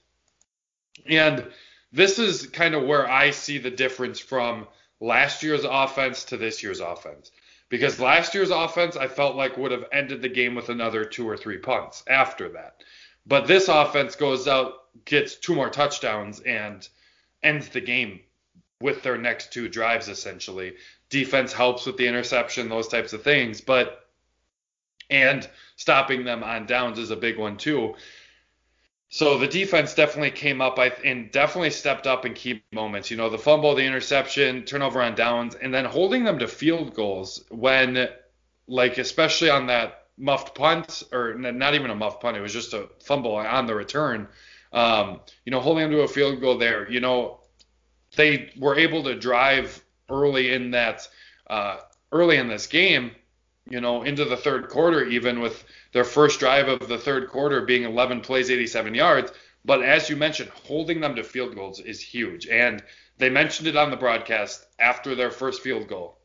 And 1.05 1.45
this 1.91 2.19
is 2.19 2.47
kind 2.47 2.75
of 2.75 2.83
where 2.83 3.09
I 3.09 3.31
see 3.31 3.57
the 3.57 3.71
difference 3.71 4.19
from 4.19 4.67
last 4.99 5.43
year's 5.43 5.63
offense 5.63 6.23
to 6.25 6.37
this 6.37 6.63
year's 6.63 6.79
offense. 6.79 7.31
Because 7.69 7.99
last 7.99 8.33
year's 8.33 8.49
offense, 8.49 8.95
I 8.95 9.07
felt 9.07 9.35
like 9.35 9.57
would 9.57 9.71
have 9.71 9.85
ended 9.91 10.21
the 10.21 10.29
game 10.29 10.55
with 10.55 10.69
another 10.69 11.03
two 11.03 11.27
or 11.27 11.35
three 11.35 11.57
punts 11.57 12.03
after 12.07 12.49
that. 12.49 12.83
But 13.25 13.45
this 13.45 13.67
offense 13.67 14.15
goes 14.15 14.47
out, 14.47 14.73
gets 15.03 15.35
two 15.35 15.53
more 15.53 15.69
touchdowns, 15.69 16.39
and 16.39 16.87
ends 17.43 17.67
the 17.69 17.81
game 17.81 18.21
with 18.79 19.03
their 19.03 19.17
next 19.17 19.51
two 19.51 19.67
drives, 19.67 20.07
essentially. 20.07 20.75
Defense 21.09 21.51
helps 21.51 21.85
with 21.85 21.97
the 21.97 22.07
interception, 22.07 22.69
those 22.69 22.87
types 22.87 23.11
of 23.11 23.23
things. 23.23 23.59
But, 23.59 24.07
and 25.09 25.47
stopping 25.75 26.23
them 26.23 26.43
on 26.43 26.67
downs 26.67 26.99
is 26.99 27.11
a 27.11 27.17
big 27.17 27.37
one, 27.37 27.57
too. 27.57 27.95
So 29.09 29.37
the 29.37 29.47
defense 29.47 29.93
definitely 29.93 30.31
came 30.31 30.61
up 30.61 30.77
and 30.77 31.31
definitely 31.31 31.69
stepped 31.69 32.07
up 32.07 32.25
in 32.25 32.33
key 32.33 32.61
moments. 32.73 33.09
You 33.09 33.17
know, 33.17 33.29
the 33.29 33.37
fumble, 33.37 33.73
the 33.73 33.85
interception, 33.85 34.63
turnover 34.63 35.01
on 35.01 35.15
downs, 35.15 35.55
and 35.55 35.73
then 35.73 35.85
holding 35.85 36.25
them 36.25 36.39
to 36.39 36.47
field 36.47 36.93
goals 36.93 37.45
when, 37.49 38.09
like, 38.67 38.97
especially 38.97 39.49
on 39.49 39.67
that 39.67 40.07
muffed 40.17 40.55
punt, 40.55 41.03
or 41.13 41.35
not 41.35 41.73
even 41.73 41.89
a 41.89 41.95
muffed 41.95 42.21
punt, 42.21 42.35
it 42.35 42.41
was 42.41 42.51
just 42.51 42.73
a 42.73 42.89
fumble 42.99 43.35
on 43.35 43.65
the 43.65 43.75
return. 43.75 44.27
Um, 44.73 45.21
you 45.45 45.51
know, 45.51 45.61
holding 45.61 45.83
them 45.83 45.91
to 45.91 46.01
a 46.01 46.07
field 46.07 46.41
goal 46.41 46.57
there. 46.57 46.91
You 46.91 46.99
know, 46.99 47.39
they 48.17 48.51
were 48.57 48.77
able 48.77 49.03
to 49.03 49.15
drive 49.15 49.81
early 50.09 50.53
in 50.53 50.71
that, 50.71 51.07
uh, 51.49 51.77
early 52.11 52.35
in 52.37 52.49
this 52.49 52.67
game. 52.67 53.11
You 53.69 53.81
know, 53.81 54.03
into 54.03 54.25
the 54.25 54.37
third 54.37 54.69
quarter, 54.69 55.05
even 55.05 55.39
with 55.39 55.63
their 55.91 56.03
first 56.03 56.39
drive 56.39 56.67
of 56.67 56.87
the 56.87 56.97
third 56.97 57.29
quarter 57.29 57.61
being 57.61 57.83
11 57.83 58.21
plays, 58.21 58.49
87 58.49 58.95
yards. 58.95 59.31
But 59.65 59.83
as 59.83 60.09
you 60.09 60.15
mentioned, 60.15 60.49
holding 60.49 61.01
them 61.01 61.15
to 61.15 61.23
field 61.23 61.55
goals 61.55 61.79
is 61.79 61.99
huge. 61.99 62.47
And 62.47 62.81
they 63.17 63.29
mentioned 63.29 63.67
it 63.67 63.75
on 63.75 63.91
the 63.91 63.97
broadcast 63.97 64.65
after 64.79 65.15
their 65.15 65.31
first 65.31 65.61
field 65.61 65.87
goal. 65.87 66.17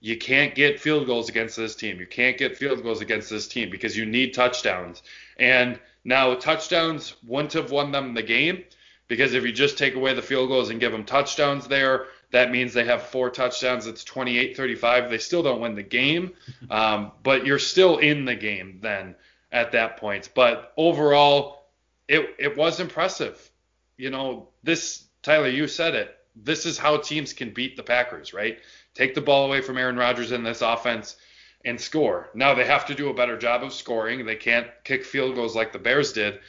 You 0.00 0.16
can't 0.16 0.54
get 0.54 0.80
field 0.80 1.06
goals 1.06 1.28
against 1.28 1.56
this 1.56 1.76
team. 1.76 2.00
You 2.00 2.06
can't 2.06 2.38
get 2.38 2.56
field 2.56 2.82
goals 2.82 3.02
against 3.02 3.28
this 3.28 3.46
team 3.46 3.70
because 3.70 3.96
you 3.96 4.06
need 4.06 4.32
touchdowns. 4.32 5.02
And 5.38 5.78
now 6.04 6.34
touchdowns 6.34 7.14
wouldn't 7.26 7.52
have 7.52 7.70
won 7.70 7.92
them 7.92 8.14
the 8.14 8.22
game 8.22 8.64
because 9.08 9.34
if 9.34 9.44
you 9.44 9.52
just 9.52 9.76
take 9.76 9.94
away 9.94 10.14
the 10.14 10.22
field 10.22 10.48
goals 10.48 10.70
and 10.70 10.80
give 10.80 10.92
them 10.92 11.04
touchdowns 11.04 11.68
there, 11.68 12.06
that 12.32 12.50
means 12.50 12.72
they 12.72 12.84
have 12.84 13.02
four 13.02 13.30
touchdowns. 13.30 13.86
It's 13.86 14.04
28 14.04 14.56
35. 14.56 15.10
They 15.10 15.18
still 15.18 15.42
don't 15.42 15.60
win 15.60 15.74
the 15.74 15.82
game, 15.82 16.32
um, 16.70 17.12
but 17.22 17.46
you're 17.46 17.58
still 17.58 17.98
in 17.98 18.24
the 18.24 18.36
game 18.36 18.78
then 18.82 19.14
at 19.52 19.72
that 19.72 19.96
point. 19.96 20.30
But 20.34 20.72
overall, 20.76 21.66
it, 22.08 22.34
it 22.38 22.56
was 22.56 22.80
impressive. 22.80 23.50
You 23.96 24.10
know, 24.10 24.48
this, 24.62 25.04
Tyler, 25.22 25.48
you 25.48 25.68
said 25.68 25.94
it. 25.94 26.16
This 26.36 26.64
is 26.66 26.78
how 26.78 26.96
teams 26.98 27.32
can 27.32 27.52
beat 27.52 27.76
the 27.76 27.82
Packers, 27.82 28.32
right? 28.32 28.58
Take 28.94 29.14
the 29.14 29.20
ball 29.20 29.46
away 29.46 29.60
from 29.60 29.78
Aaron 29.78 29.96
Rodgers 29.96 30.32
in 30.32 30.42
this 30.42 30.62
offense 30.62 31.16
and 31.64 31.80
score. 31.80 32.30
Now 32.34 32.54
they 32.54 32.64
have 32.64 32.86
to 32.86 32.94
do 32.94 33.10
a 33.10 33.14
better 33.14 33.36
job 33.36 33.62
of 33.62 33.72
scoring. 33.72 34.24
They 34.24 34.36
can't 34.36 34.68
kick 34.84 35.04
field 35.04 35.34
goals 35.34 35.54
like 35.54 35.72
the 35.72 35.78
Bears 35.78 36.12
did, 36.12 36.40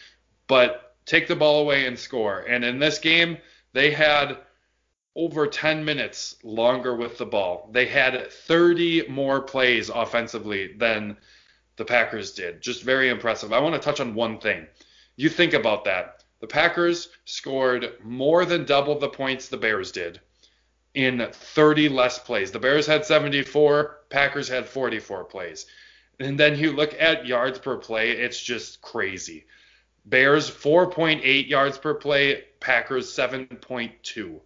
but 0.47 0.95
take 1.05 1.27
the 1.27 1.35
ball 1.35 1.61
away 1.61 1.85
and 1.85 1.97
score. 1.97 2.39
And 2.39 2.63
in 2.63 2.79
this 2.79 2.99
game, 2.99 3.37
they 3.73 3.91
had 3.91 4.37
over 5.15 5.47
10 5.47 5.83
minutes 5.83 6.35
longer 6.43 6.95
with 6.95 7.17
the 7.17 7.25
ball. 7.25 7.69
They 7.71 7.85
had 7.85 8.31
30 8.31 9.07
more 9.09 9.41
plays 9.41 9.89
offensively 9.89 10.73
than 10.73 11.17
the 11.75 11.85
Packers 11.85 12.31
did. 12.31 12.61
Just 12.61 12.83
very 12.83 13.09
impressive. 13.09 13.51
I 13.51 13.59
want 13.59 13.75
to 13.75 13.81
touch 13.81 13.99
on 13.99 14.15
one 14.15 14.39
thing. 14.39 14.67
You 15.15 15.29
think 15.29 15.53
about 15.53 15.85
that. 15.85 16.23
The 16.39 16.47
Packers 16.47 17.09
scored 17.25 17.93
more 18.03 18.45
than 18.45 18.65
double 18.65 18.97
the 18.97 19.09
points 19.09 19.47
the 19.47 19.57
Bears 19.57 19.91
did 19.91 20.19
in 20.93 21.27
30 21.31 21.89
less 21.89 22.19
plays. 22.19 22.51
The 22.51 22.59
Bears 22.59 22.87
had 22.87 23.05
74, 23.05 23.99
Packers 24.09 24.47
had 24.47 24.65
44 24.65 25.25
plays. 25.25 25.65
And 26.19 26.39
then 26.39 26.57
you 26.57 26.71
look 26.71 26.95
at 26.99 27.25
yards 27.25 27.59
per 27.59 27.77
play, 27.77 28.11
it's 28.11 28.41
just 28.41 28.81
crazy. 28.81 29.45
Bears 30.05 30.49
4.8 30.49 31.47
yards 31.47 31.77
per 31.77 31.93
play, 31.93 32.43
Packers 32.59 33.11
7.2. 33.11 34.39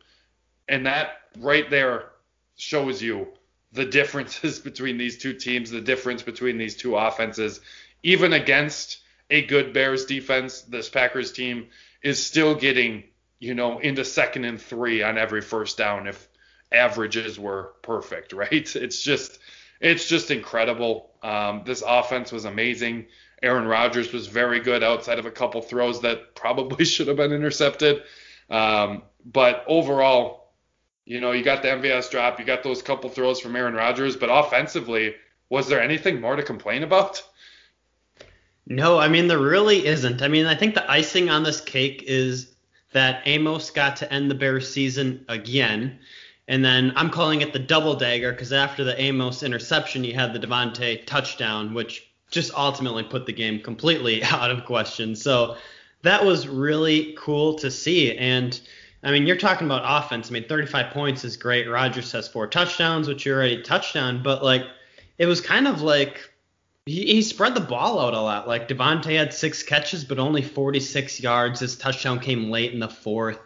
And 0.67 0.85
that 0.85 1.17
right 1.37 1.69
there 1.69 2.11
shows 2.55 3.01
you 3.01 3.27
the 3.71 3.85
differences 3.85 4.59
between 4.69 4.97
these 4.97 5.17
two 5.17 5.33
teams, 5.33 5.69
the 5.69 5.81
difference 5.81 6.23
between 6.23 6.57
these 6.57 6.75
two 6.75 6.95
offenses. 6.95 7.61
Even 8.03 8.33
against 8.33 8.99
a 9.29 9.45
good 9.45 9.73
Bears 9.73 10.05
defense, 10.05 10.61
this 10.61 10.89
Packers 10.89 11.31
team 11.31 11.67
is 12.01 12.23
still 12.25 12.55
getting, 12.55 13.03
you 13.39 13.53
know, 13.53 13.79
into 13.79 14.05
second 14.05 14.45
and 14.45 14.61
three 14.61 15.01
on 15.01 15.17
every 15.17 15.41
first 15.41 15.77
down 15.77 16.07
if 16.07 16.27
averages 16.71 17.39
were 17.39 17.73
perfect, 17.81 18.33
right? 18.33 18.75
It's 18.75 19.01
just 19.01 19.39
it's 19.81 20.07
just 20.07 20.31
incredible. 20.31 21.11
Um, 21.21 21.63
this 21.65 21.83
offense 21.85 22.31
was 22.31 22.45
amazing. 22.45 23.07
Aaron 23.43 23.65
Rodgers 23.67 24.13
was 24.13 24.27
very 24.27 24.61
good 24.61 24.83
outside 24.83 25.19
of 25.19 25.25
a 25.25 25.31
couple 25.31 25.61
throws 25.61 26.01
that 26.01 26.33
probably 26.35 26.85
should 26.85 27.07
have 27.07 27.17
been 27.17 27.33
intercepted. 27.33 28.03
Um, 28.49 29.03
but 29.25 29.63
overall, 29.67 30.44
you 31.05 31.21
know, 31.21 31.31
you 31.31 31.43
got 31.43 31.61
the 31.61 31.69
MVS 31.69 32.09
drop, 32.09 32.39
you 32.39 32.45
got 32.45 32.63
those 32.63 32.81
couple 32.81 33.09
throws 33.09 33.39
from 33.39 33.55
Aaron 33.55 33.75
Rodgers, 33.75 34.15
but 34.15 34.29
offensively, 34.31 35.15
was 35.49 35.67
there 35.67 35.81
anything 35.81 36.19
more 36.19 36.35
to 36.35 36.43
complain 36.43 36.83
about? 36.83 37.21
No, 38.67 38.97
I 38.97 39.07
mean 39.07 39.27
there 39.27 39.39
really 39.39 39.85
isn't. 39.85 40.23
I 40.23 40.27
mean, 40.27 40.47
I 40.47 40.55
think 40.55 40.73
the 40.73 40.89
icing 40.89 41.29
on 41.29 41.43
this 41.43 41.61
cake 41.61 42.03
is 42.07 42.55
that 42.93 43.21
Amos 43.25 43.69
got 43.69 43.97
to 43.97 44.11
end 44.11 44.31
the 44.31 44.35
Bears 44.35 44.71
season 44.71 45.25
again. 45.29 45.99
And 46.47 46.63
then 46.63 46.93
I'm 46.95 47.09
calling 47.09 47.41
it 47.41 47.53
the 47.53 47.59
double 47.59 47.95
dagger 47.95 48.31
because 48.31 48.53
after 48.53 48.83
the 48.83 48.99
Amos 48.99 49.43
interception, 49.43 50.03
you 50.03 50.13
had 50.13 50.33
the 50.33 50.39
Davante 50.39 51.05
touchdown, 51.05 51.73
which 51.73 52.09
just 52.31 52.53
ultimately 52.53 53.03
put 53.03 53.25
the 53.25 53.33
game 53.33 53.59
completely 53.59 54.23
out 54.23 54.49
of 54.49 54.65
question. 54.65 55.15
So 55.15 55.57
that 56.01 56.25
was 56.25 56.47
really 56.47 57.15
cool 57.17 57.55
to 57.55 57.69
see. 57.69 58.15
And 58.17 58.59
I 59.03 59.11
mean, 59.11 59.27
you're 59.27 59.37
talking 59.37 59.67
about 59.67 59.83
offense. 59.85 60.29
I 60.29 60.33
mean, 60.33 60.47
35 60.47 60.91
points 60.91 61.23
is 61.23 61.37
great. 61.37 61.69
Rodgers 61.69 62.11
has 62.11 62.27
four 62.27 62.47
touchdowns, 62.47 63.07
which 63.07 63.25
you 63.25 63.33
already 63.33 63.61
touched 63.61 63.95
on, 63.95 64.23
but 64.23 64.43
like 64.43 64.63
it 65.17 65.25
was 65.25 65.41
kind 65.41 65.67
of 65.67 65.81
like 65.81 66.29
he, 66.85 67.05
he 67.05 67.21
spread 67.21 67.55
the 67.55 67.61
ball 67.61 67.99
out 67.99 68.13
a 68.13 68.21
lot. 68.21 68.47
Like 68.47 68.67
Davante 68.67 69.17
had 69.17 69.33
six 69.33 69.63
catches, 69.63 70.03
but 70.03 70.19
only 70.19 70.41
46 70.41 71.19
yards. 71.19 71.59
His 71.59 71.75
touchdown 71.75 72.19
came 72.19 72.49
late 72.49 72.73
in 72.73 72.79
the 72.79 72.87
fourth. 72.87 73.39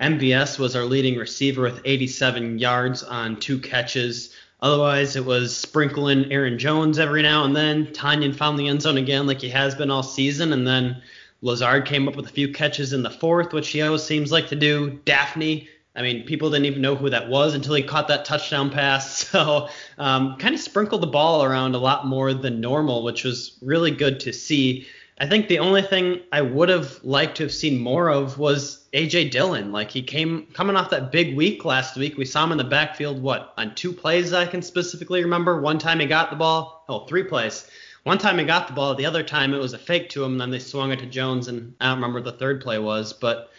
MVS 0.00 0.58
was 0.58 0.76
our 0.76 0.84
leading 0.84 1.16
receiver 1.16 1.62
with 1.62 1.80
87 1.84 2.58
yards 2.58 3.02
on 3.02 3.40
two 3.40 3.58
catches. 3.58 4.34
Otherwise, 4.60 5.16
it 5.16 5.24
was 5.24 5.56
sprinkling 5.56 6.30
Aaron 6.32 6.58
Jones 6.58 6.98
every 6.98 7.22
now 7.22 7.44
and 7.44 7.56
then. 7.56 7.86
Tonyan 7.86 8.34
found 8.34 8.58
the 8.58 8.68
end 8.68 8.82
zone 8.82 8.98
again, 8.98 9.26
like 9.26 9.40
he 9.40 9.50
has 9.50 9.74
been 9.74 9.90
all 9.90 10.02
season, 10.02 10.52
and 10.52 10.66
then 10.66 11.02
Lazard 11.42 11.86
came 11.86 12.08
up 12.08 12.16
with 12.16 12.26
a 12.26 12.32
few 12.32 12.52
catches 12.52 12.92
in 12.92 13.02
the 13.02 13.10
fourth, 13.10 13.52
which 13.52 13.68
he 13.68 13.82
always 13.82 14.02
seems 14.02 14.32
like 14.32 14.48
to 14.48 14.56
do. 14.56 14.98
Dafney, 15.04 15.68
I 15.94 16.02
mean, 16.02 16.24
people 16.24 16.50
didn't 16.50 16.66
even 16.66 16.82
know 16.82 16.94
who 16.94 17.10
that 17.10 17.28
was 17.28 17.54
until 17.54 17.74
he 17.74 17.82
caught 17.82 18.08
that 18.08 18.24
touchdown 18.24 18.70
pass. 18.70 19.24
So, 19.36 19.68
um, 19.98 20.36
kind 20.38 20.54
of 20.54 20.60
sprinkled 20.60 21.02
the 21.02 21.08
ball 21.08 21.44
around 21.44 21.74
a 21.74 21.78
lot 21.78 22.06
more 22.06 22.32
than 22.32 22.60
normal, 22.60 23.02
which 23.02 23.24
was 23.24 23.58
really 23.60 23.90
good 23.90 24.20
to 24.20 24.32
see. 24.32 24.86
I 25.18 25.26
think 25.26 25.48
the 25.48 25.58
only 25.58 25.82
thing 25.82 26.20
I 26.32 26.42
would 26.42 26.68
have 26.68 27.02
liked 27.02 27.38
to 27.38 27.44
have 27.44 27.52
seen 27.52 27.78
more 27.78 28.08
of 28.08 28.38
was 28.38 28.86
AJ 28.92 29.30
Dillon. 29.30 29.72
Like 29.72 29.90
he 29.90 30.02
came 30.02 30.46
coming 30.52 30.76
off 30.76 30.90
that 30.90 31.12
big 31.12 31.36
week 31.36 31.64
last 31.64 31.96
week. 31.96 32.16
We 32.16 32.24
saw 32.24 32.44
him 32.44 32.52
in 32.52 32.58
the 32.58 32.64
backfield, 32.64 33.20
what, 33.20 33.52
on 33.56 33.74
two 33.74 33.92
plays 33.92 34.32
I 34.32 34.46
can 34.46 34.62
specifically 34.62 35.22
remember. 35.22 35.60
One 35.60 35.78
time 35.78 36.00
he 36.00 36.06
got 36.06 36.30
the 36.30 36.36
ball, 36.36 36.84
oh, 36.88 37.06
three 37.06 37.24
plays. 37.24 37.66
One 38.06 38.18
time 38.18 38.38
he 38.38 38.44
got 38.44 38.68
the 38.68 38.72
ball, 38.72 38.94
the 38.94 39.06
other 39.06 39.24
time 39.24 39.52
it 39.52 39.58
was 39.58 39.72
a 39.72 39.78
fake 39.78 40.10
to 40.10 40.22
him, 40.22 40.34
and 40.34 40.40
then 40.40 40.50
they 40.52 40.60
swung 40.60 40.92
it 40.92 41.00
to 41.00 41.06
Jones, 41.06 41.48
and 41.48 41.74
I 41.80 41.86
don't 41.86 41.96
remember 41.96 42.20
the 42.20 42.30
third 42.30 42.60
play 42.60 42.78
was, 42.78 43.12
but 43.12 43.50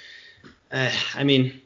uh, 0.72 0.90
I 1.14 1.26
mean, 1.26 1.60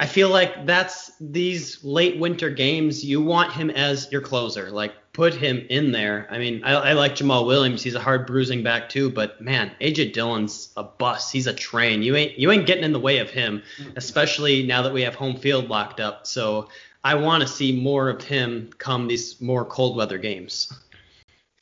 I 0.00 0.06
feel 0.06 0.28
like 0.28 0.66
that's 0.66 1.12
these 1.20 1.84
late 1.84 2.18
winter 2.18 2.50
games. 2.50 3.04
You 3.04 3.22
want 3.22 3.52
him 3.52 3.70
as 3.70 4.10
your 4.10 4.22
closer, 4.22 4.72
like 4.72 4.92
put 5.12 5.34
him 5.34 5.66
in 5.70 5.92
there. 5.92 6.26
I 6.28 6.38
mean, 6.38 6.64
I, 6.64 6.72
I 6.72 6.92
like 6.94 7.14
Jamaal 7.14 7.46
Williams. 7.46 7.84
He's 7.84 7.94
a 7.94 8.00
hard 8.00 8.26
bruising 8.26 8.64
back 8.64 8.88
too, 8.88 9.08
but 9.08 9.40
man, 9.40 9.70
AJ 9.80 10.12
Dillon's 10.12 10.70
a 10.76 10.82
bus. 10.82 11.30
He's 11.30 11.46
a 11.46 11.54
train. 11.54 12.02
You 12.02 12.16
ain't 12.16 12.36
you 12.36 12.50
ain't 12.50 12.66
getting 12.66 12.82
in 12.82 12.92
the 12.92 12.98
way 12.98 13.18
of 13.18 13.30
him, 13.30 13.62
especially 13.94 14.64
now 14.64 14.82
that 14.82 14.92
we 14.92 15.02
have 15.02 15.14
home 15.14 15.36
field 15.36 15.68
locked 15.68 16.00
up. 16.00 16.26
So 16.26 16.70
I 17.04 17.14
want 17.14 17.42
to 17.42 17.48
see 17.48 17.70
more 17.70 18.08
of 18.08 18.20
him 18.24 18.70
come 18.78 19.06
these 19.06 19.40
more 19.40 19.64
cold 19.64 19.96
weather 19.96 20.18
games. 20.18 20.72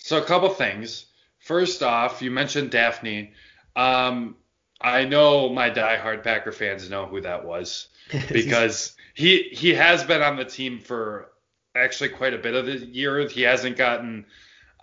So 0.05 0.19
a 0.19 0.23
couple 0.23 0.51
things. 0.51 1.07
First 1.39 1.83
off, 1.83 2.21
you 2.21 2.31
mentioned 2.31 2.71
Dafney. 2.71 3.31
Um, 3.75 4.37
I 4.79 5.07
know 5.07 5.49
my 5.49 5.71
diehard 5.71 6.23
Packer 6.23 6.53
fans 6.53 6.91
know 6.91 7.07
who 7.07 7.23
that 7.23 7.47
was 7.47 7.89
because 8.31 8.97
he 9.15 9.45
he 9.45 9.73
has 9.73 10.05
been 10.05 10.21
on 10.21 10.37
the 10.37 10.45
team 10.45 10.79
for 10.79 11.31
actually 11.75 12.11
quite 12.11 12.35
a 12.35 12.39
bit 12.39 12.55
of 12.55 12.67
the 12.67 12.85
year. 12.85 13.27
He 13.27 13.41
hasn't 13.41 13.79
gotten 13.79 14.27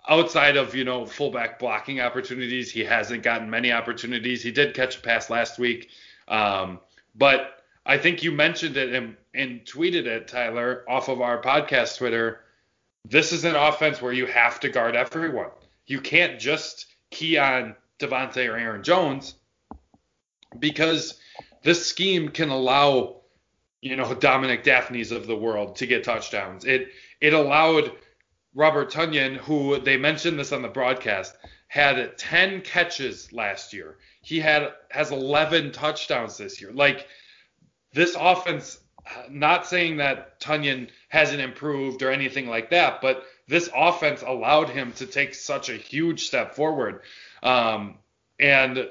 outside 0.08 0.56
of 0.56 0.74
you 0.74 0.82
know 0.82 1.06
fullback 1.06 1.60
blocking 1.60 2.00
opportunities. 2.00 2.72
He 2.72 2.82
hasn't 2.82 3.22
gotten 3.22 3.48
many 3.48 3.70
opportunities. 3.70 4.42
He 4.42 4.50
did 4.50 4.74
catch 4.74 4.96
a 4.96 5.00
pass 5.02 5.30
last 5.30 5.56
week, 5.56 5.90
um, 6.26 6.80
but 7.14 7.62
I 7.86 7.96
think 7.96 8.24
you 8.24 8.32
mentioned 8.32 8.76
it 8.76 8.92
and, 8.92 9.16
and 9.34 9.64
tweeted 9.64 10.06
it, 10.06 10.26
Tyler, 10.26 10.84
off 10.88 11.08
of 11.08 11.20
our 11.20 11.40
podcast 11.40 11.98
Twitter. 11.98 12.41
This 13.04 13.32
is 13.32 13.44
an 13.44 13.56
offense 13.56 14.00
where 14.00 14.12
you 14.12 14.26
have 14.26 14.60
to 14.60 14.68
guard 14.68 14.96
everyone. 14.96 15.50
You 15.86 16.00
can't 16.00 16.40
just 16.40 16.86
key 17.10 17.38
on 17.38 17.76
Davante 17.98 18.48
or 18.48 18.56
Aaron 18.56 18.82
Jones 18.82 19.34
because 20.58 21.18
this 21.62 21.86
scheme 21.86 22.28
can 22.28 22.50
allow 22.50 23.22
you 23.80 23.96
know 23.96 24.14
Dominic 24.14 24.64
Dafney's 24.64 25.12
of 25.12 25.26
the 25.26 25.36
world 25.36 25.76
to 25.76 25.86
get 25.86 26.04
touchdowns. 26.04 26.64
It 26.64 26.88
it 27.20 27.34
allowed 27.34 27.92
Robert 28.54 28.92
Tonyan, 28.92 29.36
who 29.36 29.78
they 29.80 29.96
mentioned 29.96 30.38
this 30.38 30.52
on 30.52 30.62
the 30.62 30.68
broadcast, 30.68 31.36
had 31.68 32.18
10 32.18 32.60
catches 32.60 33.32
last 33.32 33.72
year. 33.72 33.96
He 34.20 34.38
had 34.38 34.72
has 34.90 35.10
11 35.10 35.72
touchdowns 35.72 36.36
this 36.36 36.60
year. 36.60 36.70
Like 36.72 37.08
this 37.92 38.16
offense, 38.18 38.78
not 39.28 39.66
saying 39.66 39.96
that 39.98 40.40
Tonyan 40.40 40.88
hasn't 41.08 41.40
improved 41.40 42.02
or 42.02 42.10
anything 42.10 42.48
like 42.48 42.70
that, 42.70 43.00
but 43.00 43.24
this 43.48 43.68
offense 43.74 44.22
allowed 44.22 44.70
him 44.70 44.92
to 44.92 45.06
take 45.06 45.34
such 45.34 45.68
a 45.68 45.74
huge 45.74 46.26
step 46.26 46.54
forward. 46.54 47.02
Um, 47.42 47.98
and 48.38 48.88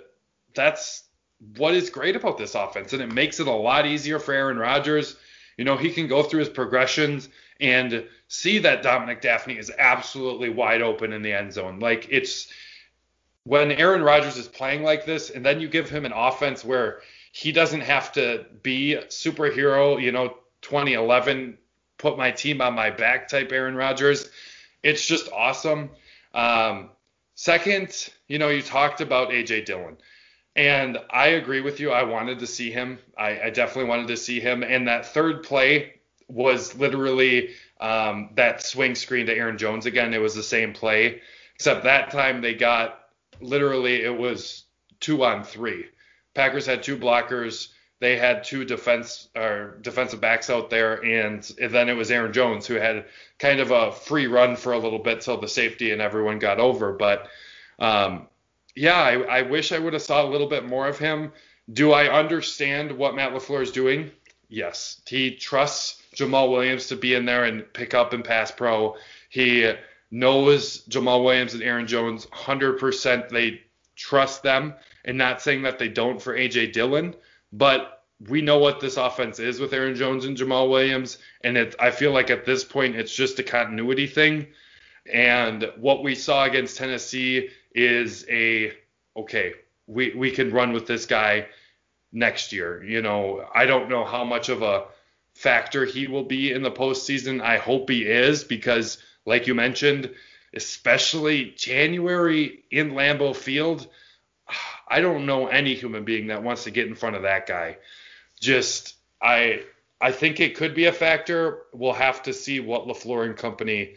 that's 0.54 1.04
what 1.58 1.74
is 1.74 1.90
great 1.90 2.16
about 2.16 2.38
this 2.38 2.56
offense. 2.56 2.94
And 2.94 3.02
it 3.02 3.14
makes 3.14 3.40
it 3.40 3.48
a 3.48 3.52
lot 3.52 3.86
easier 3.86 4.20
for 4.20 4.34
Aaron 4.34 4.58
Rodgers. 4.58 5.16
You 5.58 5.66
know, 5.66 5.78
he 5.78 5.92
can 5.92 6.08
go 6.08 6.24
through 6.24 6.40
his 6.40 6.50
progressions 6.50 7.30
and 7.60 8.06
see 8.28 8.60
that 8.60 8.84
Dominic 8.84 9.22
Dafney 9.22 9.58
is 9.58 9.72
absolutely 9.78 10.50
wide 10.50 10.82
open 10.82 11.14
in 11.14 11.22
the 11.22 11.34
end 11.34 11.54
zone. 11.54 11.80
Like 11.80 12.08
it's 12.10 12.48
when 13.44 13.72
Aaron 13.72 14.04
Rodgers 14.04 14.38
is 14.38 14.48
playing 14.48 14.84
like 14.84 15.06
this, 15.06 15.30
and 15.30 15.46
then 15.46 15.60
you 15.60 15.68
give 15.68 15.90
him 15.90 16.06
an 16.06 16.12
offense 16.12 16.64
where 16.64 17.02
he 17.32 17.52
doesn't 17.52 17.82
have 17.82 18.12
to 18.14 18.46
be 18.62 18.98
superhero, 19.08 20.02
you 20.02 20.12
know, 20.12 20.36
2011, 20.62 21.58
put 21.98 22.18
my 22.18 22.32
team 22.32 22.62
on 22.62 22.74
my 22.74 22.90
back 22.90 23.28
type 23.28 23.52
Aaron 23.52 23.76
Rodgers. 23.76 24.30
It's 24.84 25.06
just 25.06 25.32
awesome. 25.32 25.92
Um, 26.34 26.90
second, 27.36 28.10
you 28.28 28.38
know, 28.40 28.50
you 28.50 28.62
talked 28.62 29.02
about 29.02 29.30
AJ 29.30 29.66
Dillon. 29.66 29.98
And 30.56 30.98
I 31.10 31.28
agree 31.28 31.62
with 31.62 31.80
you. 31.80 31.92
I 31.92 32.04
wanted 32.04 32.40
to 32.40 32.48
see 32.48 32.72
him. 32.72 33.00
I, 33.18 33.42
I 33.44 33.50
definitely 33.52 33.90
wanted 33.90 34.08
to 34.10 34.18
see 34.18 34.42
him. 34.42 34.64
And 34.64 34.88
that 34.88 35.06
third 35.06 35.44
play 35.44 36.02
was 36.28 36.76
literally 36.76 37.52
um, 37.80 38.32
that 38.36 38.62
swing 38.62 38.96
screen 38.96 39.26
to 39.28 39.36
Aaron 39.36 39.58
Jones 39.58 39.86
again. 39.86 40.14
It 40.14 40.22
was 40.22 40.36
the 40.36 40.44
same 40.44 40.74
play, 40.74 41.22
except 41.56 41.84
that 41.86 42.12
time 42.12 42.42
they 42.42 42.54
got 42.54 43.00
literally 43.40 44.04
it 44.04 44.18
was 44.18 44.66
two 45.00 45.24
on 45.24 45.44
three. 45.44 45.86
Packers 46.34 46.66
had 46.66 46.84
two 46.84 46.98
blockers. 46.98 47.70
They 48.00 48.18
had 48.18 48.44
two 48.44 48.66
defense 48.66 49.28
or 49.36 49.78
defensive 49.82 50.20
backs 50.20 50.50
out 50.50 50.72
there, 50.72 51.04
and, 51.04 51.44
then 51.44 51.88
it 51.88 51.94
was 51.94 52.10
Aaron 52.10 52.34
Jones 52.34 52.66
who 52.66 52.76
had 52.76 53.06
kind 53.38 53.60
of 53.60 53.70
a 53.70 53.92
free 53.92 54.26
run 54.26 54.56
for 54.56 54.74
a 54.74 54.80
little 54.80 55.00
bit 55.00 55.22
till 55.22 55.40
the 55.40 55.48
safety 55.48 55.92
and 55.92 56.02
everyone 56.02 56.40
got 56.40 56.60
over. 56.60 56.94
But 56.94 57.28
um, 57.78 58.28
yeah, 58.76 59.00
I, 59.00 59.22
I 59.22 59.42
wish 59.44 59.72
I 59.72 59.80
would 59.80 59.94
have 59.94 60.02
saw 60.02 60.26
a 60.26 60.30
little 60.30 60.48
bit 60.48 60.66
more 60.66 60.88
of 60.88 60.98
him. 60.98 61.32
Do 61.72 61.92
I 61.92 62.08
understand 62.08 62.92
what 62.92 63.16
Matt 63.16 63.34
LaFleur 63.34 63.62
is 63.62 63.72
doing? 63.72 64.12
Yes. 64.50 65.02
He 65.08 65.36
trusts 65.36 66.02
Jamaal 66.16 66.52
Williams 66.52 66.88
to 66.88 66.96
be 66.96 67.14
in 67.14 67.26
there 67.26 67.46
and 67.46 67.72
pick 67.74 67.94
up 67.94 68.14
and 68.14 68.24
pass 68.24 68.52
pro. 68.52 68.96
He 69.30 69.72
knows 70.12 70.86
Jamaal 70.90 71.24
Williams 71.24 71.54
and 71.54 71.64
Aaron 71.64 71.88
Jones 71.88 72.26
100%. 72.26 73.30
They 73.30 73.62
trust 73.96 74.44
them, 74.44 74.74
and 75.06 75.18
not 75.18 75.42
saying 75.42 75.64
that 75.64 75.80
they 75.80 75.88
don't 75.88 76.22
for 76.22 76.38
AJ 76.38 76.74
Dillon, 76.74 77.16
but 77.52 78.04
we 78.30 78.42
know 78.42 78.60
what 78.60 78.80
this 78.80 78.98
offense 78.98 79.40
is 79.40 79.60
with 79.60 79.74
Aaron 79.74 79.96
Jones 79.96 80.26
and 80.26 80.38
Jamaal 80.38 80.70
Williams, 80.70 81.18
and 81.44 81.58
it, 81.58 81.76
I 81.80 81.92
feel 81.92 82.12
like 82.12 82.30
at 82.30 82.46
this 82.46 82.64
point 82.64 82.96
it's 82.96 83.14
just 83.14 83.40
a 83.40 83.44
continuity 83.44 84.08
thing. 84.08 84.48
And 85.12 85.72
what 85.78 86.04
we 86.04 86.14
saw 86.14 86.46
against 86.46 86.78
Tennessee 86.78 87.50
is 87.74 88.26
a 88.30 88.74
okay, 89.18 89.54
we 89.88 90.14
we 90.16 90.32
can 90.32 90.52
run 90.52 90.74
with 90.74 90.86
this 90.86 91.06
guy 91.06 91.48
next 92.12 92.54
year. 92.54 92.84
You 92.84 93.02
know, 93.02 93.46
I 93.54 93.66
don't 93.66 93.90
know 93.90 94.06
how 94.06 94.24
much 94.24 94.50
of 94.50 94.62
a 94.62 94.86
factor 95.34 95.86
he 95.86 96.08
will 96.08 96.24
be 96.24 96.52
in 96.52 96.62
the 96.62 96.72
postseason. 96.72 97.42
I 97.42 97.58
hope 97.58 97.90
he 97.90 98.06
is 98.06 98.44
because, 98.44 99.00
like 99.26 99.48
you 99.48 99.56
mentioned, 99.56 100.12
especially 100.54 101.54
January 101.58 102.64
in 102.70 102.92
Lambeau 102.92 103.36
Field, 103.36 103.88
I 104.92 105.02
don't 105.02 105.26
know 105.26 105.48
any 105.48 105.74
human 105.74 106.04
being 106.04 106.28
that 106.28 106.44
wants 106.44 106.66
to 106.66 106.72
get 106.72 106.88
in 106.88 106.96
front 106.96 107.16
of 107.16 107.24
that 107.24 107.48
guy. 107.48 107.78
Just 108.40 108.96
I 109.22 109.64
I 110.02 110.12
think 110.12 110.40
it 110.40 110.56
could 110.56 110.76
be 110.76 110.86
a 110.86 110.92
factor. 110.92 111.64
We'll 111.74 111.94
have 111.94 112.24
to 112.24 112.34
see 112.34 112.60
what 112.60 112.88
LaFleur 112.88 113.26
and 113.26 113.38
company 113.38 113.96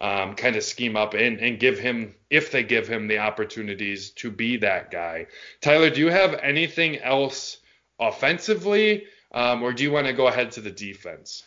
um, 0.00 0.34
kind 0.34 0.56
of 0.56 0.64
scheme 0.64 0.96
up 0.96 1.14
and, 1.14 1.38
and 1.38 1.60
give 1.60 1.78
him, 1.78 2.14
if 2.28 2.50
they 2.50 2.64
give 2.64 2.88
him 2.88 3.06
the 3.06 3.18
opportunities 3.18 4.10
to 4.10 4.30
be 4.30 4.56
that 4.58 4.90
guy. 4.90 5.26
Tyler, 5.60 5.90
do 5.90 6.00
you 6.00 6.10
have 6.10 6.34
anything 6.34 6.98
else 6.98 7.58
offensively, 8.00 9.04
um, 9.32 9.62
or 9.62 9.72
do 9.72 9.84
you 9.84 9.92
want 9.92 10.06
to 10.06 10.12
go 10.12 10.26
ahead 10.26 10.52
to 10.52 10.60
the 10.60 10.70
defense? 10.70 11.44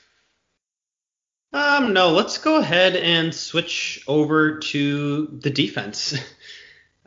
Um, 1.52 1.94
no, 1.94 2.12
let's 2.12 2.38
go 2.38 2.58
ahead 2.58 2.96
and 2.96 3.34
switch 3.34 4.04
over 4.08 4.60
to 4.60 5.28
the 5.28 5.50
defense. 5.50 6.14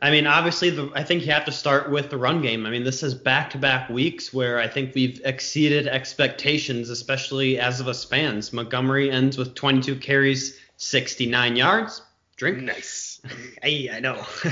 I 0.01 0.11
mean, 0.11 0.27
obviously, 0.27 0.69
the, 0.69 0.89
I 0.95 1.03
think 1.03 1.25
you 1.25 1.31
have 1.33 1.45
to 1.45 1.51
start 1.51 1.91
with 1.91 2.09
the 2.09 2.17
run 2.17 2.41
game. 2.41 2.65
I 2.65 2.69
mean, 2.69 2.83
this 2.83 3.03
is 3.03 3.13
back-to-back 3.13 3.89
weeks 3.89 4.33
where 4.33 4.57
I 4.57 4.67
think 4.67 4.95
we've 4.95 5.19
exceeded 5.25 5.87
expectations, 5.87 6.89
especially 6.89 7.59
as 7.59 7.81
of 7.81 7.87
us 7.89 8.05
fans. 8.05 8.53
Montgomery 8.53 9.11
ends 9.11 9.37
with 9.37 9.55
22 9.55 9.97
carries, 9.97 10.57
69 10.77 11.57
yards. 11.57 12.01
Drink. 12.37 12.59
Nice. 12.59 13.19
hey, 13.61 13.89
I 13.89 13.99
know. 13.99 14.15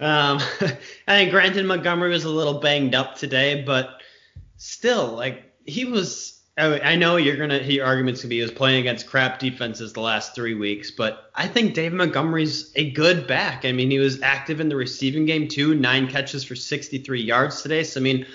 um, 0.00 0.40
I 0.40 0.78
think 1.06 1.30
granted 1.30 1.64
Montgomery 1.64 2.10
was 2.10 2.24
a 2.24 2.30
little 2.30 2.58
banged 2.58 2.96
up 2.96 3.14
today, 3.14 3.62
but 3.62 4.02
still, 4.56 5.12
like 5.12 5.44
he 5.64 5.84
was. 5.84 6.37
I 6.58 6.96
know 6.96 7.16
you're 7.16 7.36
gonna. 7.36 7.58
Your 7.58 7.86
arguments 7.86 8.22
gonna 8.22 8.30
be 8.30 8.36
he 8.36 8.42
was 8.42 8.50
playing 8.50 8.80
against 8.80 9.06
crap 9.06 9.38
defenses 9.38 9.92
the 9.92 10.00
last 10.00 10.34
three 10.34 10.54
weeks, 10.54 10.90
but 10.90 11.30
I 11.34 11.46
think 11.46 11.74
Dave 11.74 11.92
Montgomery's 11.92 12.72
a 12.74 12.90
good 12.90 13.26
back. 13.28 13.64
I 13.64 13.72
mean, 13.72 13.90
he 13.90 13.98
was 13.98 14.20
active 14.22 14.58
in 14.58 14.68
the 14.68 14.76
receiving 14.76 15.24
game 15.24 15.46
too, 15.46 15.74
nine 15.74 16.08
catches 16.08 16.42
for 16.42 16.56
63 16.56 17.22
yards 17.22 17.62
today. 17.62 17.84
So 17.84 18.00
I 18.00 18.02
mean, 18.02 18.26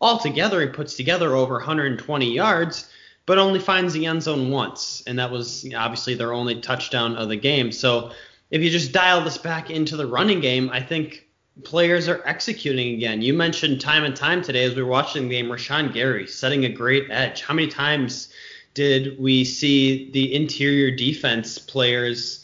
altogether 0.00 0.60
he 0.60 0.68
puts 0.68 0.94
together 0.94 1.34
over 1.34 1.54
120 1.54 2.32
yards 2.32 2.88
but 3.26 3.38
only 3.38 3.58
finds 3.58 3.94
the 3.94 4.06
end 4.06 4.22
zone 4.22 4.50
once, 4.50 5.02
and 5.06 5.18
that 5.18 5.30
was 5.30 5.66
obviously 5.74 6.14
their 6.14 6.32
only 6.32 6.60
touchdown 6.60 7.16
of 7.16 7.28
the 7.28 7.36
game. 7.36 7.72
So 7.72 8.12
if 8.50 8.62
you 8.62 8.70
just 8.70 8.92
dial 8.92 9.22
this 9.22 9.38
back 9.38 9.70
into 9.70 9.96
the 9.96 10.06
running 10.06 10.40
game, 10.40 10.70
I 10.70 10.80
think 10.80 11.26
players 11.62 12.08
are 12.08 12.22
executing 12.24 12.94
again. 12.94 13.22
You 13.22 13.32
mentioned 13.32 13.80
time 13.80 14.04
and 14.04 14.16
time 14.16 14.42
today 14.42 14.64
as 14.64 14.74
we 14.74 14.82
were 14.82 14.90
watching 14.90 15.28
the 15.28 15.36
game, 15.36 15.46
Rashan 15.46 15.92
Gary 15.92 16.26
setting 16.26 16.64
a 16.64 16.68
great 16.68 17.10
edge. 17.10 17.42
How 17.42 17.54
many 17.54 17.68
times 17.68 18.28
did 18.74 19.18
we 19.20 19.44
see 19.44 20.10
the 20.10 20.34
interior 20.34 20.90
defense 20.90 21.58
players? 21.58 22.40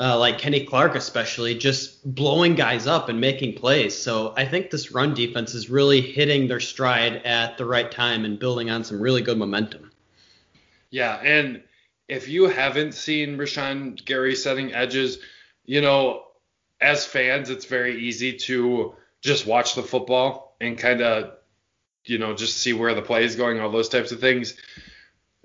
Uh, 0.00 0.16
like 0.16 0.38
Kenny 0.38 0.64
Clark, 0.64 0.94
especially, 0.94 1.56
just 1.56 2.14
blowing 2.14 2.54
guys 2.54 2.86
up 2.86 3.08
and 3.08 3.20
making 3.20 3.54
plays. 3.54 4.00
So 4.00 4.32
I 4.36 4.44
think 4.44 4.70
this 4.70 4.92
run 4.92 5.12
defense 5.12 5.54
is 5.54 5.70
really 5.70 6.00
hitting 6.00 6.46
their 6.46 6.60
stride 6.60 7.16
at 7.24 7.58
the 7.58 7.64
right 7.64 7.90
time 7.90 8.24
and 8.24 8.38
building 8.38 8.70
on 8.70 8.84
some 8.84 9.00
really 9.00 9.22
good 9.22 9.38
momentum. 9.38 9.90
Yeah, 10.90 11.16
and 11.16 11.64
if 12.06 12.28
you 12.28 12.44
haven't 12.44 12.94
seen 12.94 13.36
Rashan 13.36 14.04
Gary 14.04 14.36
setting 14.36 14.72
edges, 14.72 15.18
you 15.64 15.80
know, 15.80 16.27
as 16.80 17.04
fans, 17.04 17.50
it's 17.50 17.64
very 17.64 18.04
easy 18.04 18.34
to 18.34 18.94
just 19.20 19.46
watch 19.46 19.74
the 19.74 19.82
football 19.82 20.56
and 20.60 20.78
kind 20.78 21.00
of, 21.00 21.34
you 22.04 22.18
know, 22.18 22.34
just 22.34 22.58
see 22.58 22.72
where 22.72 22.94
the 22.94 23.02
play 23.02 23.24
is 23.24 23.36
going, 23.36 23.60
all 23.60 23.70
those 23.70 23.88
types 23.88 24.12
of 24.12 24.20
things. 24.20 24.56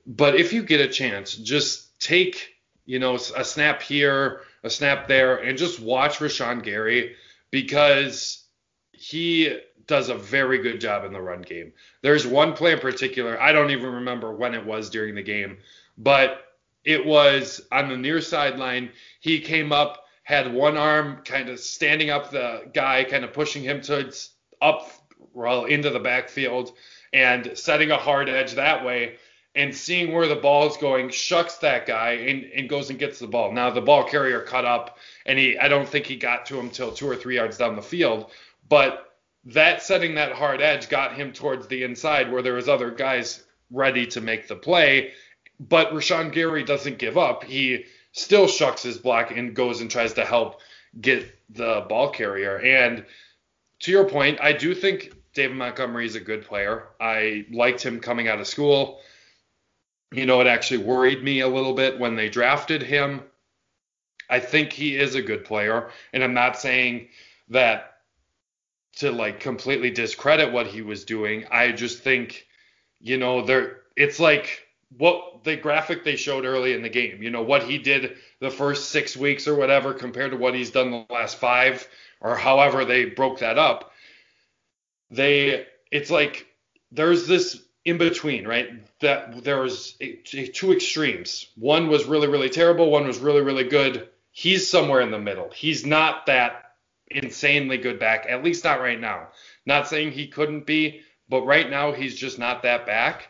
But 0.05 0.35
if 0.35 0.53
you 0.53 0.63
get 0.63 0.81
a 0.81 0.87
chance, 0.87 1.35
just 1.35 1.99
take, 1.99 2.55
you 2.85 2.99
know, 2.99 3.15
a 3.15 3.43
snap 3.43 3.81
here, 3.81 4.41
a 4.63 4.69
snap 4.69 5.07
there, 5.07 5.37
and 5.37 5.57
just 5.57 5.79
watch 5.79 6.19
Rashan 6.19 6.63
Gary 6.63 7.15
because 7.51 8.43
he 8.91 9.59
does 9.87 10.09
a 10.09 10.15
very 10.15 10.59
good 10.59 10.79
job 10.79 11.03
in 11.03 11.13
the 11.13 11.21
run 11.21 11.41
game. 11.41 11.73
There's 12.01 12.25
one 12.25 12.53
play 12.53 12.73
in 12.73 12.79
particular, 12.79 13.41
I 13.41 13.51
don't 13.51 13.71
even 13.71 13.91
remember 13.91 14.33
when 14.33 14.53
it 14.53 14.65
was 14.65 14.89
during 14.89 15.15
the 15.15 15.23
game, 15.23 15.57
but 15.97 16.45
it 16.85 17.05
was 17.05 17.61
on 17.71 17.89
the 17.89 17.97
near 17.97 18.21
sideline. 18.21 18.91
He 19.19 19.39
came 19.39 19.71
up, 19.71 20.02
had 20.23 20.53
one 20.53 20.77
arm 20.77 21.21
kind 21.25 21.49
of 21.49 21.59
standing 21.59 22.09
up 22.09 22.31
the 22.31 22.69
guy, 22.73 23.03
kind 23.03 23.23
of 23.23 23.33
pushing 23.33 23.63
him 23.63 23.81
towards 23.81 24.31
up 24.61 24.89
well 25.33 25.65
into 25.65 25.89
the 25.89 25.99
backfield 25.99 26.71
and 27.11 27.51
setting 27.55 27.91
a 27.91 27.97
hard 27.97 28.29
edge 28.29 28.53
that 28.53 28.85
way 28.85 29.15
and 29.55 29.75
seeing 29.75 30.11
where 30.11 30.27
the 30.27 30.35
ball 30.35 30.67
is 30.67 30.77
going, 30.77 31.09
shucks 31.09 31.57
that 31.57 31.85
guy 31.85 32.11
and, 32.11 32.45
and 32.55 32.69
goes 32.69 32.89
and 32.89 32.97
gets 32.97 33.19
the 33.19 33.27
ball. 33.27 33.51
Now 33.51 33.69
the 33.69 33.81
ball 33.81 34.03
carrier 34.03 34.41
cut 34.41 34.65
up 34.65 34.97
and 35.25 35.37
he 35.37 35.57
I 35.57 35.67
don't 35.67 35.87
think 35.87 36.05
he 36.05 36.15
got 36.15 36.45
to 36.47 36.59
him 36.59 36.69
till 36.69 36.91
two 36.91 37.07
or 37.07 37.15
three 37.15 37.35
yards 37.35 37.57
down 37.57 37.75
the 37.75 37.81
field, 37.81 38.31
but 38.67 39.13
that 39.45 39.83
setting 39.83 40.15
that 40.15 40.31
hard 40.31 40.61
edge 40.61 40.89
got 40.89 41.13
him 41.13 41.33
towards 41.33 41.67
the 41.67 41.83
inside 41.83 42.31
where 42.31 42.41
there 42.41 42.53
was 42.53 42.69
other 42.69 42.89
guys 42.89 43.43
ready 43.69 44.07
to 44.07 44.21
make 44.21 44.47
the 44.47 44.55
play. 44.55 45.11
But 45.59 45.91
Rashan 45.91 46.31
Gary 46.31 46.63
doesn't 46.63 46.97
give 46.97 47.17
up. 47.17 47.43
He 47.43 47.85
still 48.13 48.47
shucks 48.47 48.81
his 48.83 48.97
block 48.97 49.31
and 49.31 49.55
goes 49.55 49.81
and 49.81 49.91
tries 49.91 50.13
to 50.13 50.23
help 50.23 50.61
get 51.01 51.27
the 51.49 51.85
ball 51.89 52.09
carrier. 52.09 52.59
And 52.59 53.05
to 53.79 53.91
your 53.91 54.07
point, 54.07 54.39
I 54.41 54.53
do 54.53 54.73
think 54.73 55.11
David 55.33 55.57
Montgomery 55.57 56.05
is 56.05 56.15
a 56.15 56.21
good 56.21 56.45
player. 56.45 56.87
I 57.01 57.45
liked 57.51 57.83
him 57.83 57.99
coming 57.99 58.27
out 58.27 58.39
of 58.39 58.47
school. 58.47 59.01
You 60.11 60.25
know, 60.25 60.39
it 60.41 60.47
actually 60.47 60.83
worried 60.83 61.23
me 61.23 61.41
a 61.41 61.47
little 61.47 61.73
bit 61.73 61.99
when 61.99 62.15
they 62.15 62.29
drafted 62.29 62.83
him. 62.83 63.23
I 64.29 64.39
think 64.39 64.71
he 64.71 64.95
is 64.95 65.15
a 65.15 65.21
good 65.21 65.43
player, 65.43 65.89
and 66.13 66.23
I'm 66.23 66.33
not 66.33 66.59
saying 66.59 67.09
that 67.49 67.97
to 68.97 69.11
like 69.11 69.39
completely 69.39 69.89
discredit 69.89 70.51
what 70.51 70.67
he 70.67 70.81
was 70.81 71.03
doing. 71.03 71.45
I 71.51 71.71
just 71.71 72.03
think, 72.03 72.47
you 72.99 73.17
know, 73.17 73.43
there 73.43 73.81
it's 73.95 74.19
like 74.19 74.67
what 74.97 75.43
the 75.43 75.55
graphic 75.55 76.03
they 76.03 76.15
showed 76.15 76.45
early 76.45 76.73
in 76.73 76.81
the 76.81 76.89
game, 76.89 77.21
you 77.21 77.29
know, 77.29 77.41
what 77.41 77.63
he 77.63 77.77
did 77.77 78.17
the 78.39 78.51
first 78.51 78.91
6 78.91 79.17
weeks 79.17 79.47
or 79.47 79.55
whatever 79.55 79.93
compared 79.93 80.31
to 80.31 80.37
what 80.37 80.55
he's 80.55 80.71
done 80.71 80.91
the 80.91 81.05
last 81.09 81.37
5 81.37 81.87
or 82.21 82.35
however 82.35 82.85
they 82.85 83.05
broke 83.05 83.39
that 83.39 83.57
up. 83.57 83.91
They 85.11 85.67
it's 85.91 86.09
like 86.09 86.47
there's 86.91 87.27
this 87.27 87.61
in 87.85 87.97
between, 87.97 88.47
right? 88.47 88.69
That 89.01 89.43
there 89.43 89.59
was 89.59 89.95
a, 89.99 90.15
two 90.47 90.71
extremes. 90.71 91.47
One 91.55 91.89
was 91.89 92.05
really, 92.05 92.27
really 92.27 92.49
terrible. 92.49 92.89
One 92.89 93.05
was 93.05 93.19
really, 93.19 93.41
really 93.41 93.65
good. 93.65 94.09
He's 94.31 94.69
somewhere 94.69 95.01
in 95.01 95.11
the 95.11 95.19
middle. 95.19 95.49
He's 95.53 95.85
not 95.85 96.25
that 96.27 96.71
insanely 97.11 97.77
good 97.77 97.99
back, 97.99 98.25
at 98.27 98.43
least 98.43 98.63
not 98.63 98.79
right 98.79 98.99
now. 98.99 99.27
Not 99.65 99.87
saying 99.87 100.11
he 100.11 100.27
couldn't 100.27 100.65
be, 100.65 101.01
but 101.29 101.45
right 101.45 101.69
now 101.69 101.91
he's 101.91 102.15
just 102.15 102.39
not 102.39 102.63
that 102.63 102.85
back. 102.85 103.29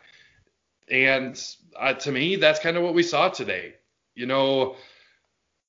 And 0.90 1.40
uh, 1.78 1.94
to 1.94 2.12
me, 2.12 2.36
that's 2.36 2.60
kind 2.60 2.76
of 2.76 2.82
what 2.82 2.94
we 2.94 3.02
saw 3.02 3.28
today. 3.28 3.74
You 4.14 4.26
know, 4.26 4.76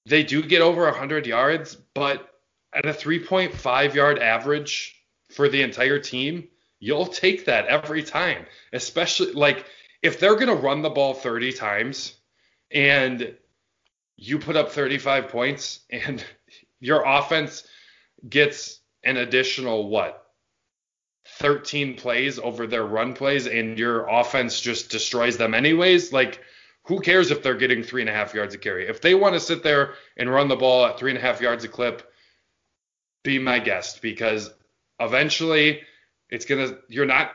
they 0.05 0.23
do 0.23 0.43
get 0.43 0.61
over 0.61 0.83
100 0.83 1.25
yards, 1.25 1.75
but 1.93 2.29
at 2.73 2.85
a 2.85 2.93
3.5 2.93 3.93
yard 3.93 4.19
average 4.19 4.95
for 5.31 5.49
the 5.49 5.61
entire 5.61 5.99
team, 5.99 6.47
you'll 6.79 7.07
take 7.07 7.45
that 7.45 7.67
every 7.67 8.03
time. 8.03 8.45
Especially 8.73 9.31
like 9.31 9.65
if 10.03 10.19
they're 10.19 10.35
going 10.35 10.47
to 10.47 10.55
run 10.55 10.81
the 10.81 10.89
ball 10.89 11.13
30 11.13 11.53
times 11.53 12.15
and 12.71 13.35
you 14.17 14.39
put 14.39 14.55
up 14.55 14.71
35 14.71 15.29
points 15.29 15.79
and 15.89 16.23
your 16.79 17.03
offense 17.05 17.65
gets 18.27 18.79
an 19.03 19.17
additional 19.17 19.89
what 19.89 20.24
13 21.27 21.95
plays 21.95 22.39
over 22.39 22.67
their 22.67 22.85
run 22.85 23.13
plays 23.13 23.47
and 23.47 23.77
your 23.79 24.07
offense 24.07 24.61
just 24.61 24.89
destroys 24.89 25.37
them 25.37 25.53
anyways 25.53 26.13
like 26.13 26.39
who 26.83 26.99
cares 26.99 27.31
if 27.31 27.41
they're 27.41 27.55
getting 27.55 27.81
three 27.81 28.01
and 28.01 28.09
a 28.09 28.13
half 28.13 28.33
yards 28.33 28.53
a 28.53 28.57
carry 28.57 28.87
if 28.87 29.01
they 29.01 29.15
want 29.15 29.33
to 29.33 29.39
sit 29.39 29.63
there 29.63 29.95
and 30.17 30.29
run 30.29 30.47
the 30.47 30.55
ball 30.55 30.85
at 30.85 30.99
three 30.99 31.09
and 31.09 31.17
a 31.17 31.21
half 31.21 31.41
yards 31.41 31.63
a 31.63 31.67
clip 31.67 32.11
be 33.23 33.39
my 33.39 33.59
guest 33.59 34.01
because 34.01 34.51
eventually 34.99 35.81
it's 36.29 36.45
gonna 36.45 36.77
you're 36.89 37.05
not 37.05 37.31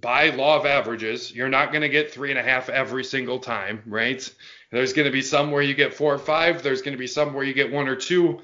by 0.00 0.30
law 0.30 0.58
of 0.58 0.66
averages, 0.66 1.34
you're 1.34 1.48
not 1.48 1.72
to 1.82 1.88
get 1.88 2.12
three 2.12 2.30
and 2.30 2.38
a 2.38 2.42
half 2.42 2.68
every 2.68 3.04
single 3.04 3.38
time, 3.38 3.82
right? 3.86 4.32
There's 4.70 4.92
to 5.06 5.12
be 5.12 5.22
some 5.22 5.50
where 5.50 5.62
you 5.62 5.74
get 5.74 5.94
four 5.94 6.14
or 6.14 6.18
five. 6.18 6.62
There's 6.62 6.82
to 6.94 6.98
be 6.98 7.06
some 7.06 7.34
where 7.34 7.44
you 7.44 7.52
get 7.52 7.72
one 7.72 7.88
or 7.88 7.96
two. 7.96 8.40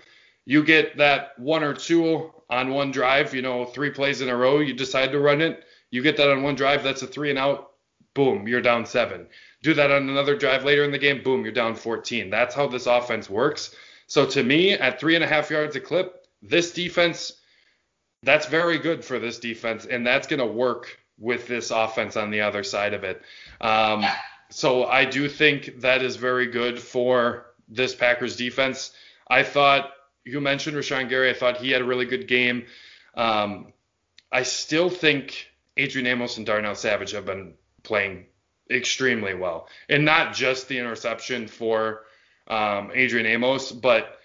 You 0.48 0.64
get 0.64 0.96
that 0.96 1.38
one 1.38 1.62
or 1.62 1.74
two 1.74 2.32
on 2.48 2.70
one 2.70 2.90
drive, 2.90 3.34
you 3.34 3.42
know, 3.42 3.66
three 3.66 3.90
plays 3.90 4.22
in 4.22 4.30
a 4.30 4.34
row, 4.34 4.60
you 4.60 4.72
decide 4.72 5.12
to 5.12 5.20
run 5.20 5.42
it. 5.42 5.62
You 5.90 6.02
get 6.02 6.16
that 6.16 6.30
on 6.30 6.42
one 6.42 6.54
drive, 6.54 6.82
that's 6.82 7.02
a 7.02 7.06
three 7.06 7.28
and 7.28 7.38
out. 7.38 7.72
Boom, 8.14 8.48
you're 8.48 8.62
down 8.62 8.86
seven. 8.86 9.26
Do 9.62 9.74
that 9.74 9.90
on 9.90 10.08
another 10.08 10.38
drive 10.38 10.64
later 10.64 10.84
in 10.84 10.90
the 10.90 10.96
game, 10.96 11.22
boom, 11.22 11.44
you're 11.44 11.52
down 11.52 11.74
14. 11.74 12.30
That's 12.30 12.54
how 12.54 12.66
this 12.66 12.86
offense 12.86 13.28
works. 13.28 13.74
So 14.06 14.24
to 14.24 14.42
me, 14.42 14.72
at 14.72 14.98
three 14.98 15.16
and 15.16 15.22
a 15.22 15.26
half 15.26 15.50
yards 15.50 15.76
a 15.76 15.80
clip, 15.80 16.26
this 16.40 16.72
defense 16.72 17.34
that's 18.22 18.46
very 18.46 18.78
good 18.78 19.04
for 19.04 19.18
this 19.18 19.38
defense, 19.38 19.84
and 19.84 20.06
that's 20.06 20.26
going 20.26 20.40
to 20.40 20.46
work 20.46 20.98
with 21.18 21.46
this 21.46 21.70
offense 21.70 22.16
on 22.16 22.30
the 22.30 22.40
other 22.40 22.62
side 22.62 22.94
of 22.94 23.04
it. 23.04 23.20
Um, 23.60 24.02
so 24.48 24.86
I 24.86 25.04
do 25.04 25.28
think 25.28 25.82
that 25.82 26.02
is 26.02 26.16
very 26.16 26.46
good 26.46 26.80
for 26.80 27.52
this 27.68 27.94
Packers 27.94 28.34
defense. 28.34 28.92
I 29.28 29.42
thought 29.42 29.92
you 30.28 30.40
mentioned 30.40 30.76
Rashan 30.76 31.08
Gary. 31.08 31.30
I 31.30 31.34
thought 31.34 31.56
he 31.58 31.70
had 31.70 31.80
a 31.80 31.84
really 31.84 32.06
good 32.06 32.28
game. 32.28 32.66
Um, 33.14 33.72
I 34.30 34.42
still 34.42 34.90
think 34.90 35.48
Adrian 35.76 36.06
Amos 36.06 36.36
and 36.36 36.46
Darnell 36.46 36.74
Savage 36.74 37.12
have 37.12 37.24
been 37.24 37.54
playing 37.82 38.26
extremely 38.70 39.34
well, 39.34 39.68
and 39.88 40.04
not 40.04 40.34
just 40.34 40.68
the 40.68 40.78
interception 40.78 41.48
for 41.48 42.04
um, 42.46 42.90
Adrian 42.94 43.26
Amos, 43.26 43.72
but 43.72 44.18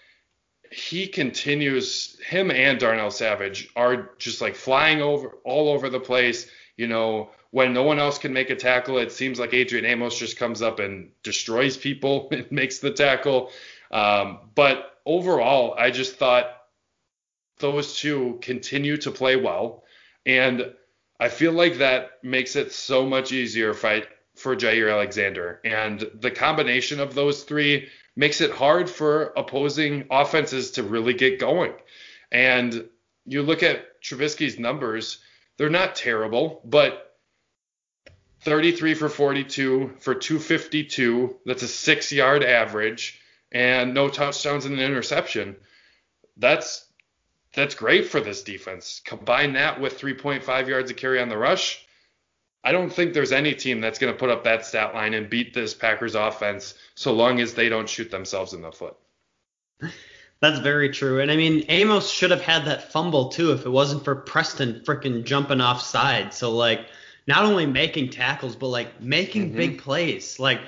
he 0.71 1.07
continues 1.07 2.19
him 2.25 2.49
and 2.51 2.79
Darnell 2.79 3.11
Savage 3.11 3.69
are 3.75 4.09
just 4.17 4.41
like 4.41 4.55
flying 4.55 5.01
over 5.01 5.37
all 5.45 5.69
over 5.69 5.89
the 5.89 5.99
place. 5.99 6.49
You 6.77 6.87
know, 6.87 7.29
when 7.51 7.73
no 7.73 7.83
one 7.83 7.99
else 7.99 8.17
can 8.17 8.33
make 8.33 8.49
a 8.49 8.55
tackle, 8.55 8.97
it 8.97 9.11
seems 9.11 9.39
like 9.39 9.53
Adrian 9.53 9.85
Amos 9.85 10.17
just 10.17 10.37
comes 10.37 10.61
up 10.61 10.79
and 10.79 11.11
destroys 11.21 11.77
people 11.77 12.27
and 12.31 12.51
makes 12.51 12.79
the 12.79 12.91
tackle. 12.91 13.51
Um, 13.91 14.39
but 14.55 14.92
overall, 15.05 15.75
I 15.77 15.91
just 15.91 16.15
thought 16.15 16.45
those 17.59 17.97
two 17.97 18.39
continue 18.41 18.97
to 18.97 19.11
play 19.11 19.35
well, 19.35 19.83
and 20.25 20.73
I 21.19 21.29
feel 21.29 21.51
like 21.51 21.77
that 21.77 22.23
makes 22.23 22.55
it 22.55 22.71
so 22.71 23.05
much 23.05 23.31
easier 23.31 23.73
fight 23.73 24.07
for 24.35 24.55
Jaire 24.55 24.91
Alexander. 24.91 25.61
And 25.63 26.03
the 26.15 26.31
combination 26.31 26.99
of 26.99 27.13
those 27.13 27.43
three 27.43 27.89
makes 28.15 28.41
it 28.41 28.51
hard 28.51 28.89
for 28.89 29.33
opposing 29.37 30.07
offenses 30.11 30.71
to 30.71 30.83
really 30.83 31.13
get 31.13 31.39
going. 31.39 31.73
And 32.31 32.89
you 33.25 33.43
look 33.43 33.63
at 33.63 34.01
Trubisky's 34.01 34.59
numbers, 34.59 35.19
they're 35.57 35.69
not 35.69 35.95
terrible, 35.95 36.61
but 36.65 37.15
33 38.41 38.95
for 38.95 39.09
42 39.09 39.93
for 39.99 40.15
252, 40.15 41.37
that's 41.45 41.63
a 41.63 41.67
six 41.67 42.11
yard 42.11 42.43
average, 42.43 43.21
and 43.53 43.93
no 43.93 44.09
touchdowns 44.09 44.65
and 44.65 44.75
an 44.75 44.81
interception. 44.81 45.55
That's 46.37 46.87
that's 47.53 47.75
great 47.75 48.07
for 48.07 48.19
this 48.19 48.43
defense. 48.43 49.01
Combine 49.05 49.53
that 49.53 49.79
with 49.79 49.99
3.5 49.99 50.67
yards 50.67 50.89
of 50.89 50.97
carry 50.97 51.21
on 51.21 51.29
the 51.29 51.37
rush, 51.37 51.85
I 52.63 52.71
don't 52.71 52.91
think 52.91 53.13
there's 53.13 53.31
any 53.31 53.53
team 53.53 53.79
that's 53.79 53.99
going 53.99 54.11
to 54.11 54.17
put 54.17 54.31
up 54.31 54.43
that 54.45 54.65
stat 54.65 54.95
line 54.95 55.13
and 55.13 55.29
beat 55.29 55.53
this 55.53 55.73
Packers 55.73 56.15
offense 56.15 56.73
so 56.95 57.13
long 57.13 57.39
as 57.39 57.53
they 57.53 57.69
don't 57.69 57.87
shoot 57.87 58.09
themselves 58.09 58.53
in 58.53 58.61
the 58.61 58.71
foot. 58.71 58.95
That's 60.41 60.59
very 60.59 60.89
true. 60.89 61.21
And 61.21 61.29
I 61.29 61.35
mean, 61.35 61.63
Amos 61.69 62.09
should 62.09 62.31
have 62.31 62.41
had 62.41 62.65
that 62.65 62.91
fumble 62.91 63.29
too 63.29 63.51
if 63.51 63.65
it 63.65 63.69
wasn't 63.69 64.03
for 64.03 64.15
Preston 64.15 64.81
freaking 64.85 65.23
jumping 65.23 65.61
off 65.61 65.81
side. 65.81 66.33
So 66.33 66.51
like 66.51 66.87
not 67.27 67.45
only 67.45 67.65
making 67.65 68.09
tackles 68.09 68.55
but 68.55 68.67
like 68.67 68.99
making 68.99 69.49
mm-hmm. 69.49 69.57
big 69.57 69.79
plays. 69.79 70.39
Like 70.39 70.61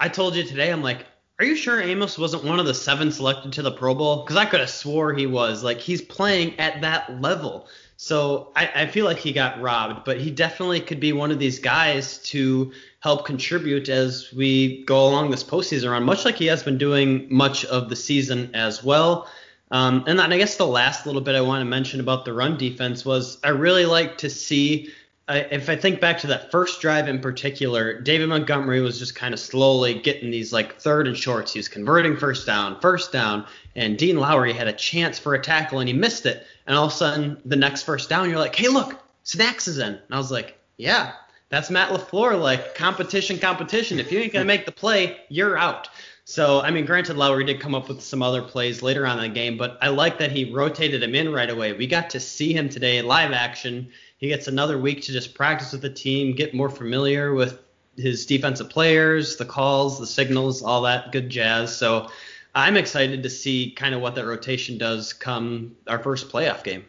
I 0.00 0.08
told 0.08 0.34
you 0.34 0.42
today, 0.42 0.72
I'm 0.72 0.82
like, 0.82 1.06
are 1.42 1.44
you 1.44 1.56
sure 1.56 1.80
Amos 1.80 2.16
wasn't 2.16 2.44
one 2.44 2.60
of 2.60 2.66
the 2.66 2.74
seven 2.74 3.10
selected 3.10 3.52
to 3.54 3.62
the 3.62 3.72
Pro 3.72 3.96
Bowl? 3.96 4.22
Because 4.22 4.36
I 4.36 4.46
could 4.46 4.60
have 4.60 4.70
swore 4.70 5.12
he 5.12 5.26
was. 5.26 5.64
Like 5.64 5.80
he's 5.80 6.00
playing 6.00 6.56
at 6.60 6.82
that 6.82 7.20
level. 7.20 7.66
So 7.96 8.52
I, 8.54 8.70
I, 8.76 8.86
feel 8.86 9.04
like 9.06 9.18
he 9.18 9.32
got 9.32 9.60
robbed, 9.60 10.04
but 10.04 10.20
he 10.20 10.30
definitely 10.30 10.80
could 10.80 11.00
be 11.00 11.12
one 11.12 11.32
of 11.32 11.40
these 11.40 11.58
guys 11.58 12.18
to 12.18 12.72
help 13.00 13.26
contribute 13.26 13.88
as 13.88 14.32
we 14.32 14.84
go 14.84 15.08
along 15.08 15.32
this 15.32 15.42
postseason 15.42 15.90
run, 15.90 16.04
much 16.04 16.24
like 16.24 16.36
he 16.36 16.46
has 16.46 16.62
been 16.62 16.78
doing 16.78 17.26
much 17.28 17.64
of 17.64 17.88
the 17.88 17.96
season 17.96 18.54
as 18.54 18.84
well. 18.84 19.28
Um, 19.72 20.04
and 20.06 20.20
then 20.20 20.32
I 20.32 20.38
guess 20.38 20.56
the 20.56 20.66
last 20.66 21.06
little 21.06 21.22
bit 21.22 21.34
I 21.34 21.40
want 21.40 21.62
to 21.62 21.64
mention 21.64 21.98
about 21.98 22.24
the 22.24 22.32
run 22.32 22.56
defense 22.56 23.04
was 23.04 23.38
I 23.42 23.48
really 23.48 23.86
like 23.86 24.18
to 24.18 24.30
see. 24.30 24.92
If 25.28 25.68
I 25.68 25.76
think 25.76 26.00
back 26.00 26.18
to 26.18 26.26
that 26.28 26.50
first 26.50 26.80
drive 26.80 27.08
in 27.08 27.20
particular, 27.20 28.00
David 28.00 28.28
Montgomery 28.28 28.80
was 28.80 28.98
just 28.98 29.14
kind 29.14 29.32
of 29.32 29.40
slowly 29.40 29.94
getting 29.94 30.30
these 30.30 30.52
like 30.52 30.80
third 30.80 31.06
and 31.06 31.16
shorts. 31.16 31.52
He 31.52 31.58
was 31.58 31.68
converting 31.68 32.16
first 32.16 32.44
down, 32.44 32.80
first 32.80 33.12
down, 33.12 33.46
and 33.76 33.96
Dean 33.96 34.18
Lowry 34.18 34.52
had 34.52 34.68
a 34.68 34.72
chance 34.72 35.18
for 35.18 35.34
a 35.34 35.40
tackle 35.40 35.78
and 35.78 35.88
he 35.88 35.94
missed 35.94 36.26
it 36.26 36.44
and 36.66 36.76
all 36.76 36.86
of 36.86 36.92
a 36.92 36.94
sudden 36.94 37.40
the 37.44 37.56
next 37.56 37.82
first 37.82 38.08
down 38.08 38.28
you're 38.28 38.38
like, 38.38 38.54
hey 38.54 38.68
look, 38.68 39.00
Snacks 39.24 39.68
is 39.68 39.78
in, 39.78 39.94
and 39.94 40.02
I 40.10 40.18
was 40.18 40.32
like, 40.32 40.58
yeah, 40.76 41.12
that's 41.48 41.70
Matt 41.70 41.90
LaFleur, 41.90 42.40
like 42.40 42.74
competition, 42.74 43.38
competition. 43.38 44.00
If 44.00 44.10
you 44.10 44.20
ain't 44.20 44.32
gonna 44.32 44.44
make 44.44 44.66
the 44.66 44.72
play, 44.72 45.18
you're 45.28 45.56
out. 45.56 45.88
So 46.24 46.60
I 46.60 46.70
mean, 46.70 46.86
granted, 46.86 47.16
Lowry 47.16 47.44
did 47.44 47.60
come 47.60 47.74
up 47.74 47.88
with 47.88 48.00
some 48.00 48.22
other 48.22 48.42
plays 48.42 48.82
later 48.82 49.06
on 49.06 49.18
in 49.18 49.30
the 49.30 49.34
game, 49.34 49.56
but 49.56 49.78
I 49.82 49.88
like 49.88 50.18
that 50.18 50.32
he 50.32 50.52
rotated 50.52 51.02
him 51.02 51.14
in 51.14 51.32
right 51.32 51.50
away. 51.50 51.72
We 51.72 51.86
got 51.86 52.10
to 52.10 52.20
see 52.20 52.52
him 52.52 52.68
today 52.68 53.02
live 53.02 53.32
action. 53.32 53.90
He 54.22 54.28
gets 54.28 54.46
another 54.46 54.78
week 54.78 55.02
to 55.02 55.12
just 55.12 55.34
practice 55.34 55.72
with 55.72 55.82
the 55.82 55.90
team, 55.90 56.36
get 56.36 56.54
more 56.54 56.70
familiar 56.70 57.34
with 57.34 57.58
his 57.96 58.24
defensive 58.24 58.70
players, 58.70 59.34
the 59.36 59.44
calls, 59.44 59.98
the 59.98 60.06
signals, 60.06 60.62
all 60.62 60.82
that 60.82 61.10
good 61.10 61.28
jazz. 61.28 61.76
So 61.76 62.08
I'm 62.54 62.76
excited 62.76 63.24
to 63.24 63.28
see 63.28 63.72
kind 63.72 63.96
of 63.96 64.00
what 64.00 64.14
that 64.14 64.24
rotation 64.24 64.78
does 64.78 65.12
come 65.12 65.74
our 65.88 65.98
first 65.98 66.28
playoff 66.28 66.62
game. 66.62 66.84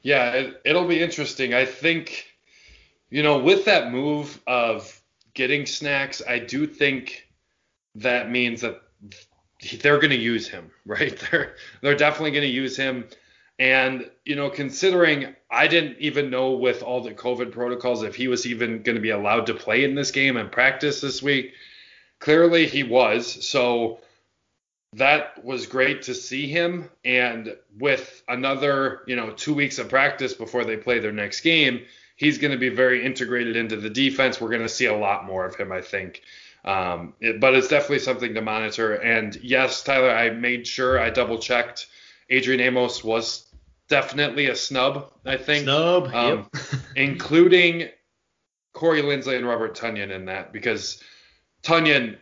Yeah, 0.00 0.30
it, 0.30 0.62
it'll 0.64 0.88
be 0.88 1.02
interesting. 1.02 1.52
I 1.52 1.66
think, 1.66 2.24
you 3.10 3.22
know, 3.22 3.38
with 3.38 3.66
that 3.66 3.92
move 3.92 4.40
of 4.46 5.02
getting 5.34 5.66
snacks, 5.66 6.22
I 6.26 6.38
do 6.38 6.66
think 6.66 7.28
that 7.96 8.30
means 8.30 8.62
that 8.62 8.80
they're 9.82 9.98
going 9.98 10.08
to 10.08 10.16
use 10.16 10.48
him, 10.48 10.70
right? 10.86 11.22
They're 11.30 11.56
they're 11.82 11.94
definitely 11.94 12.30
going 12.30 12.48
to 12.48 12.48
use 12.48 12.74
him. 12.74 13.04
And 13.62 14.10
you 14.24 14.34
know, 14.34 14.50
considering 14.50 15.36
I 15.48 15.68
didn't 15.68 15.98
even 16.00 16.30
know 16.30 16.50
with 16.50 16.82
all 16.82 17.00
the 17.00 17.12
COVID 17.12 17.52
protocols 17.52 18.02
if 18.02 18.16
he 18.16 18.26
was 18.26 18.44
even 18.44 18.82
going 18.82 18.96
to 18.96 19.00
be 19.00 19.10
allowed 19.10 19.46
to 19.46 19.54
play 19.54 19.84
in 19.84 19.94
this 19.94 20.10
game 20.10 20.36
and 20.36 20.50
practice 20.50 21.00
this 21.00 21.22
week. 21.22 21.52
Clearly, 22.18 22.66
he 22.66 22.82
was. 22.82 23.46
So 23.46 24.00
that 24.94 25.44
was 25.44 25.68
great 25.68 26.02
to 26.02 26.14
see 26.14 26.48
him. 26.48 26.90
And 27.04 27.56
with 27.78 28.24
another, 28.26 29.02
you 29.06 29.14
know, 29.14 29.30
two 29.30 29.54
weeks 29.54 29.78
of 29.78 29.88
practice 29.88 30.34
before 30.34 30.64
they 30.64 30.76
play 30.76 30.98
their 30.98 31.12
next 31.12 31.42
game, 31.42 31.82
he's 32.16 32.38
going 32.38 32.50
to 32.50 32.58
be 32.58 32.68
very 32.68 33.06
integrated 33.06 33.54
into 33.54 33.76
the 33.76 33.90
defense. 33.90 34.40
We're 34.40 34.48
going 34.48 34.62
to 34.62 34.68
see 34.68 34.86
a 34.86 34.96
lot 34.96 35.24
more 35.24 35.46
of 35.46 35.54
him, 35.54 35.70
I 35.70 35.82
think. 35.82 36.22
Um, 36.64 37.14
it, 37.20 37.38
but 37.38 37.54
it's 37.54 37.68
definitely 37.68 38.00
something 38.00 38.34
to 38.34 38.42
monitor. 38.42 38.94
And 38.94 39.36
yes, 39.36 39.84
Tyler, 39.84 40.10
I 40.10 40.30
made 40.30 40.66
sure 40.66 40.98
I 40.98 41.10
double 41.10 41.38
checked. 41.38 41.86
Adrian 42.28 42.60
Amos 42.60 43.04
was 43.04 43.46
definitely 43.92 44.46
a 44.46 44.56
snub, 44.56 45.12
I 45.26 45.36
think. 45.36 45.64
Snub, 45.64 46.06
um, 46.14 46.48
yep. 46.54 46.62
including 46.96 47.90
Corey 48.72 49.02
Linsley 49.02 49.36
and 49.36 49.46
Robert 49.46 49.76
Tonyan 49.76 50.10
in 50.10 50.24
that 50.24 50.50
because 50.50 51.02
Tonyan, 51.62 52.16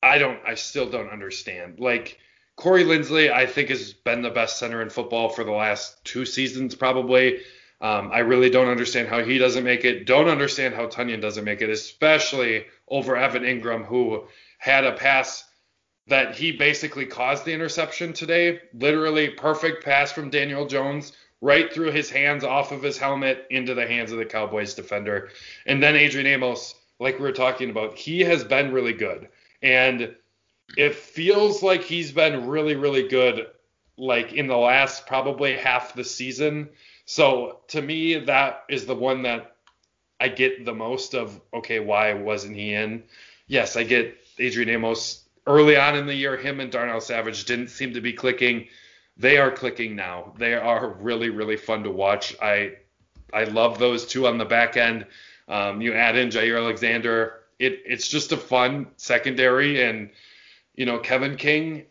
I 0.00 0.18
don't, 0.18 0.38
I 0.46 0.54
still 0.54 0.88
don't 0.88 1.10
understand. 1.10 1.80
Like 1.80 2.18
Corey 2.54 2.84
Linsley, 2.84 3.28
I 3.32 3.46
think 3.46 3.70
has 3.70 3.92
been 3.92 4.22
the 4.22 4.30
best 4.30 4.60
center 4.60 4.82
in 4.82 4.88
football 4.88 5.28
for 5.28 5.42
the 5.42 5.50
last 5.50 6.04
two 6.04 6.24
seasons 6.24 6.76
probably. 6.76 7.40
Um, 7.80 8.10
I 8.12 8.20
really 8.20 8.50
don't 8.50 8.68
understand 8.68 9.08
how 9.08 9.24
he 9.24 9.38
doesn't 9.38 9.64
make 9.64 9.84
it. 9.84 10.06
Don't 10.06 10.28
understand 10.28 10.76
how 10.76 10.86
Tonyan 10.86 11.20
doesn't 11.20 11.44
make 11.44 11.60
it, 11.60 11.70
especially 11.70 12.66
over 12.86 13.16
Evan 13.16 13.42
Engram, 13.42 13.84
who 13.84 14.26
had 14.58 14.84
a 14.84 14.92
pass 14.92 15.42
that 16.10 16.34
he 16.34 16.50
basically 16.50 17.06
caused 17.06 17.44
the 17.44 17.52
interception 17.52 18.12
today. 18.12 18.60
Literally 18.74 19.30
perfect 19.30 19.84
pass 19.84 20.10
from 20.10 20.28
Daniel 20.28 20.66
Jones 20.66 21.12
right 21.40 21.72
through 21.72 21.92
his 21.92 22.10
hands, 22.10 22.42
off 22.42 22.72
of 22.72 22.82
his 22.82 22.98
helmet, 22.98 23.46
into 23.48 23.74
the 23.74 23.86
hands 23.86 24.10
of 24.10 24.18
the 24.18 24.24
Cowboys 24.24 24.74
defender. 24.74 25.30
And 25.66 25.80
then 25.80 25.94
Adrian 25.94 26.26
Amos, 26.26 26.74
like 26.98 27.18
we 27.18 27.22
were 27.22 27.32
talking 27.32 27.70
about, 27.70 27.96
he 27.96 28.20
has 28.20 28.42
been 28.42 28.72
really 28.72 28.92
good. 28.92 29.28
And 29.62 30.16
it 30.76 30.96
feels 30.96 31.62
like 31.62 31.82
he's 31.82 32.10
been 32.10 32.48
really, 32.48 32.74
really 32.74 33.06
good, 33.06 33.46
like 33.96 34.32
in 34.32 34.48
the 34.48 34.56
last 34.56 35.06
probably 35.06 35.56
half 35.56 35.94
the 35.94 36.04
season. 36.04 36.70
So 37.04 37.60
to 37.68 37.80
me, 37.80 38.18
that 38.18 38.64
is 38.68 38.84
the 38.84 38.96
one 38.96 39.22
that 39.22 39.54
I 40.18 40.28
get 40.28 40.64
the 40.64 40.74
most 40.74 41.14
of. 41.14 41.40
Okay, 41.54 41.78
why 41.78 42.14
wasn't 42.14 42.56
he 42.56 42.74
in? 42.74 43.04
Yes, 43.46 43.76
I 43.76 43.84
get 43.84 44.18
Adrian 44.38 44.68
Amos 44.70 45.24
early 45.50 45.76
on 45.76 45.96
in 45.96 46.06
the 46.06 46.14
year. 46.14 46.36
Him 46.36 46.60
and 46.60 46.70
Darnell 46.70 47.00
Savage 47.00 47.44
didn't 47.44 47.68
seem 47.68 47.94
to 47.94 48.00
be 48.00 48.12
clicking. 48.12 48.68
They 49.16 49.38
are 49.38 49.50
clicking 49.50 49.96
now. 49.96 50.32
They 50.38 50.54
are 50.54 50.88
really, 51.00 51.30
really 51.30 51.56
fun 51.56 51.82
to 51.84 51.90
watch. 51.90 52.34
I 52.40 52.76
I 53.32 53.44
love 53.44 53.78
those 53.78 54.06
two 54.06 54.26
on 54.26 54.38
the 54.38 54.44
back 54.44 54.76
end. 54.76 55.06
Um, 55.48 55.80
you 55.80 55.94
add 55.94 56.16
in 56.16 56.30
Jaire 56.30 56.58
Alexander. 56.58 57.40
It 57.58 57.82
it's 57.84 58.08
just 58.08 58.32
a 58.32 58.36
fun 58.36 58.88
secondary, 58.96 59.82
and 59.82 60.10
you 60.74 60.86
know 60.86 60.98
Kevin 60.98 61.36
King. 61.36 61.86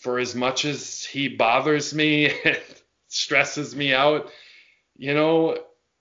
For 0.00 0.18
as 0.18 0.34
much 0.34 0.64
as 0.64 1.04
he 1.04 1.28
bothers 1.28 1.92
me, 1.92 2.32
stresses 3.08 3.76
me 3.76 3.92
out. 3.92 4.30
You 4.96 5.12
know, 5.12 5.58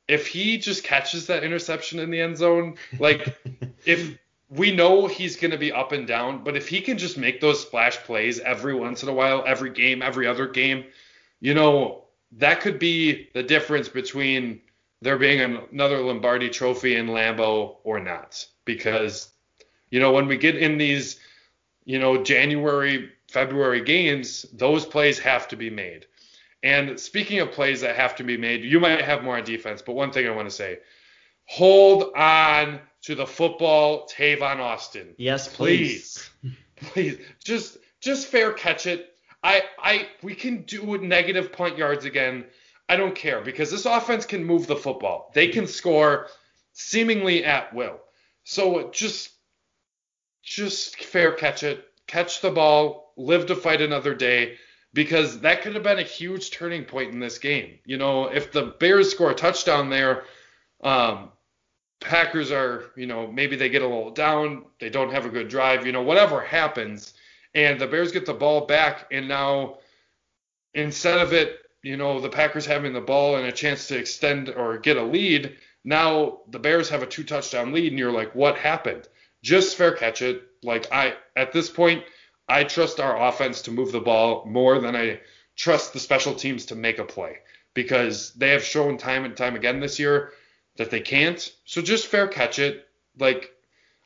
if 0.07 0.27
he 0.27 0.57
just 0.57 0.83
catches 0.83 1.27
that 1.27 1.43
interception 1.43 1.99
in 1.99 2.09
the 2.09 2.21
end 2.21 2.37
zone, 2.37 2.77
like 2.97 3.37
if 3.85 4.17
we 4.49 4.71
know 4.71 5.05
he's 5.07 5.35
going 5.35 5.51
to 5.51 5.57
be 5.57 5.71
up 5.71 5.91
and 5.91 6.07
down, 6.07 6.43
but 6.43 6.57
if 6.57 6.67
he 6.67 6.81
can 6.81 6.97
just 6.97 7.17
make 7.17 7.39
those 7.39 7.61
splash 7.61 7.97
plays 7.97 8.39
every 8.39 8.73
once 8.73 9.03
in 9.03 9.09
a 9.09 9.13
while, 9.13 9.43
every 9.45 9.69
game, 9.69 10.01
every 10.01 10.25
other 10.25 10.47
game, 10.47 10.85
you 11.39 11.53
know, 11.53 12.05
that 12.33 12.61
could 12.61 12.79
be 12.79 13.29
the 13.33 13.43
difference 13.43 13.89
between 13.89 14.61
there 15.01 15.17
being 15.17 15.41
another 15.71 15.99
Lombardi 15.99 16.49
trophy 16.49 16.95
in 16.95 17.07
Lambeau 17.07 17.77
or 17.83 17.99
not. 17.99 18.45
Because, 18.65 19.29
you 19.91 19.99
know, 19.99 20.11
when 20.11 20.27
we 20.27 20.37
get 20.37 20.57
in 20.57 20.77
these, 20.77 21.19
you 21.85 21.99
know, 21.99 22.23
January, 22.23 23.11
February 23.29 23.81
games, 23.81 24.45
those 24.53 24.85
plays 24.85 25.19
have 25.19 25.47
to 25.49 25.55
be 25.55 25.69
made. 25.69 26.05
And 26.63 26.99
speaking 26.99 27.39
of 27.39 27.51
plays 27.51 27.81
that 27.81 27.95
have 27.95 28.15
to 28.17 28.23
be 28.23 28.35
made, 28.35 28.63
you 28.63 28.79
might 28.79 29.01
have 29.01 29.23
more 29.23 29.37
on 29.37 29.43
defense, 29.43 29.81
but 29.81 29.93
one 29.93 30.11
thing 30.11 30.27
I 30.27 30.31
want 30.31 30.49
to 30.49 30.55
say 30.55 30.79
hold 31.45 32.13
on 32.15 32.79
to 33.09 33.15
the 33.15 33.25
football, 33.25 34.07
Tavon 34.07 34.59
Austin. 34.59 35.15
Yes, 35.17 35.47
please. 35.47 36.29
Please. 36.41 36.53
please. 36.75 37.17
Just 37.43 37.79
just 37.99 38.27
fair 38.27 38.53
catch 38.53 38.85
it. 38.85 39.15
I 39.43 39.63
I 39.79 40.09
we 40.21 40.35
can 40.35 40.61
do 40.61 40.99
negative 40.99 41.51
point 41.51 41.75
yards 41.75 42.05
again. 42.05 42.45
I 42.87 42.97
don't 42.97 43.15
care 43.15 43.41
because 43.41 43.71
this 43.71 43.87
offense 43.87 44.27
can 44.27 44.43
move 44.43 44.67
the 44.67 44.75
football. 44.75 45.31
They 45.33 45.47
can 45.47 45.65
score 45.65 46.27
seemingly 46.73 47.43
at 47.45 47.73
will. 47.73 47.99
So 48.43 48.91
just 48.91 49.31
just 50.43 51.03
fair 51.03 51.31
catch 51.31 51.63
it. 51.63 51.83
Catch 52.05 52.41
the 52.41 52.51
ball, 52.51 53.13
live 53.17 53.47
to 53.47 53.55
fight 53.55 53.81
another 53.81 54.13
day 54.13 54.57
because 54.93 55.39
that 55.39 55.63
could 55.63 55.73
have 55.73 55.83
been 55.83 55.97
a 55.97 56.03
huge 56.03 56.51
turning 56.51 56.85
point 56.85 57.11
in 57.11 57.19
this 57.19 57.39
game. 57.39 57.79
You 57.85 57.97
know, 57.97 58.25
if 58.25 58.51
the 58.51 58.75
Bears 58.79 59.09
score 59.09 59.31
a 59.31 59.35
touchdown 59.35 59.89
there, 59.89 60.25
um, 60.83 61.31
Packers 61.99 62.51
are, 62.51 62.91
you 62.95 63.07
know, 63.07 63.27
maybe 63.27 63.55
they 63.55 63.69
get 63.69 63.81
a 63.81 63.87
little 63.87 64.11
down, 64.11 64.65
they 64.79 64.89
don't 64.89 65.11
have 65.11 65.25
a 65.25 65.29
good 65.29 65.49
drive, 65.49 65.85
you 65.85 65.91
know, 65.91 66.01
whatever 66.01 66.41
happens, 66.41 67.13
and 67.53 67.79
the 67.79 67.87
Bears 67.87 68.11
get 68.11 68.25
the 68.25 68.33
ball 68.33 68.65
back, 68.65 69.07
and 69.11 69.27
now 69.27 69.79
instead 70.73 71.19
of 71.19 71.33
it, 71.33 71.57
you 71.83 71.97
know, 71.97 72.19
the 72.19 72.29
Packers 72.29 72.65
having 72.65 72.93
the 72.93 73.01
ball 73.01 73.35
and 73.35 73.45
a 73.47 73.51
chance 73.51 73.87
to 73.87 73.97
extend 73.97 74.49
or 74.49 74.77
get 74.77 74.97
a 74.97 75.03
lead, 75.03 75.57
now 75.83 76.39
the 76.49 76.59
Bears 76.59 76.89
have 76.89 77.03
a 77.03 77.07
two 77.07 77.23
touchdown 77.23 77.73
lead, 77.73 77.91
and 77.91 77.99
you're 77.99 78.11
like, 78.11 78.33
what 78.33 78.57
happened? 78.57 79.07
Just 79.43 79.77
fair 79.77 79.93
catch 79.93 80.21
it. 80.21 80.43
Like 80.63 80.91
I, 80.91 81.15
at 81.35 81.51
this 81.51 81.69
point, 81.69 82.03
I 82.47 82.63
trust 82.63 82.99
our 82.99 83.27
offense 83.27 83.61
to 83.63 83.71
move 83.71 83.91
the 83.91 83.99
ball 83.99 84.45
more 84.45 84.79
than 84.79 84.95
I 84.95 85.21
trust 85.55 85.93
the 85.93 85.99
special 85.99 86.33
teams 86.33 86.65
to 86.67 86.75
make 86.75 86.99
a 86.99 87.05
play 87.05 87.37
because 87.73 88.33
they 88.33 88.49
have 88.49 88.63
shown 88.63 88.97
time 88.97 89.25
and 89.25 89.35
time 89.35 89.55
again 89.55 89.79
this 89.79 89.99
year 89.99 90.31
that 90.79 90.89
they 90.89 91.01
can't. 91.01 91.53
So 91.65 91.81
just 91.81 92.07
fair 92.07 92.27
catch 92.27 92.57
it. 92.57 92.87
Like 93.19 93.51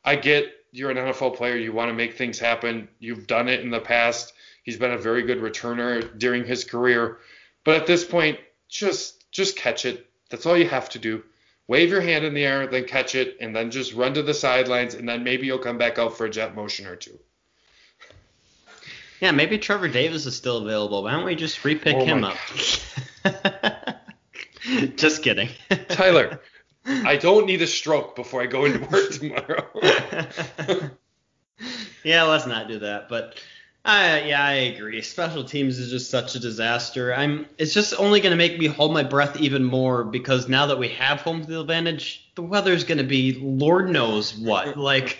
I 0.03 0.15
get 0.15 0.51
you're 0.71 0.89
an 0.89 0.97
NFL 0.97 1.35
player, 1.35 1.55
you 1.55 1.71
want 1.71 1.89
to 1.89 1.93
make 1.93 2.17
things 2.17 2.39
happen. 2.39 2.89
You've 2.99 3.27
done 3.27 3.47
it 3.47 3.61
in 3.61 3.69
the 3.69 3.79
past. 3.79 4.33
He's 4.63 4.77
been 4.77 4.91
a 4.91 4.97
very 4.97 5.21
good 5.21 5.37
returner 5.37 6.17
during 6.17 6.45
his 6.45 6.63
career. 6.63 7.19
But 7.63 7.75
at 7.75 7.85
this 7.85 8.03
point, 8.03 8.39
just 8.69 9.31
just 9.31 9.55
catch 9.55 9.85
it. 9.85 10.07
That's 10.29 10.47
all 10.47 10.57
you 10.57 10.67
have 10.67 10.89
to 10.89 10.99
do. 10.99 11.23
Wave 11.67 11.91
your 11.91 12.01
hand 12.01 12.25
in 12.25 12.33
the 12.33 12.43
air, 12.43 12.65
then 12.65 12.85
catch 12.85 13.13
it, 13.13 13.37
and 13.39 13.55
then 13.55 13.69
just 13.71 13.93
run 13.93 14.15
to 14.15 14.23
the 14.23 14.33
sidelines, 14.33 14.95
and 14.95 15.07
then 15.07 15.23
maybe 15.23 15.45
you'll 15.45 15.59
come 15.59 15.77
back 15.77 15.99
out 15.99 16.17
for 16.17 16.25
a 16.25 16.29
jet 16.29 16.55
motion 16.55 16.87
or 16.87 16.95
two. 16.95 17.17
Yeah, 19.21 19.31
maybe 19.31 19.59
Trevor 19.59 19.87
Davis 19.87 20.25
is 20.25 20.35
still 20.35 20.57
available. 20.57 21.03
Why 21.03 21.11
don't 21.11 21.23
we 21.23 21.35
just 21.35 21.59
repick 21.59 21.93
Oh 21.93 22.03
him 22.03 22.25
up? 22.25 22.35
just 24.97 25.23
kidding. 25.23 25.49
Tyler, 25.87 26.41
I 26.85 27.17
don't 27.17 27.45
need 27.45 27.61
a 27.61 27.67
stroke 27.67 28.15
before 28.15 28.41
I 28.41 28.45
go 28.45 28.65
into 28.65 28.79
work 28.89 29.11
tomorrow. 29.11 29.67
yeah, 32.03 32.23
let's 32.23 32.45
not 32.45 32.67
do 32.67 32.79
that. 32.79 33.07
But 33.09 33.41
I, 33.85 34.21
yeah, 34.21 34.43
I 34.43 34.53
agree. 34.53 35.01
Special 35.01 35.43
teams 35.43 35.77
is 35.77 35.89
just 35.89 36.09
such 36.09 36.35
a 36.35 36.39
disaster. 36.39 37.13
I'm. 37.13 37.47
It's 37.57 37.73
just 37.73 37.93
only 37.99 38.21
going 38.21 38.31
to 38.31 38.37
make 38.37 38.57
me 38.57 38.67
hold 38.67 38.93
my 38.93 39.03
breath 39.03 39.37
even 39.37 39.63
more 39.63 40.03
because 40.03 40.47
now 40.47 40.67
that 40.67 40.79
we 40.79 40.89
have 40.89 41.21
home 41.21 41.43
field 41.43 41.61
advantage, 41.61 42.31
the 42.35 42.43
weather's 42.43 42.83
going 42.83 42.99
to 42.99 43.03
be 43.03 43.33
Lord 43.41 43.89
knows 43.89 44.35
what. 44.35 44.77
Like, 44.77 45.19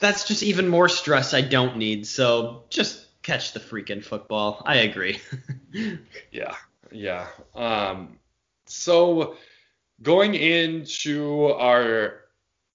that's 0.00 0.26
just 0.26 0.42
even 0.42 0.68
more 0.68 0.88
stress 0.88 1.34
I 1.34 1.40
don't 1.40 1.76
need. 1.76 2.06
So 2.06 2.64
just 2.70 3.06
catch 3.22 3.52
the 3.52 3.60
freaking 3.60 4.04
football. 4.04 4.62
I 4.64 4.76
agree. 4.76 5.20
yeah, 6.30 6.54
yeah. 6.92 7.26
Um, 7.54 8.18
so 8.66 9.36
going 10.04 10.34
into 10.34 11.46
our 11.46 12.20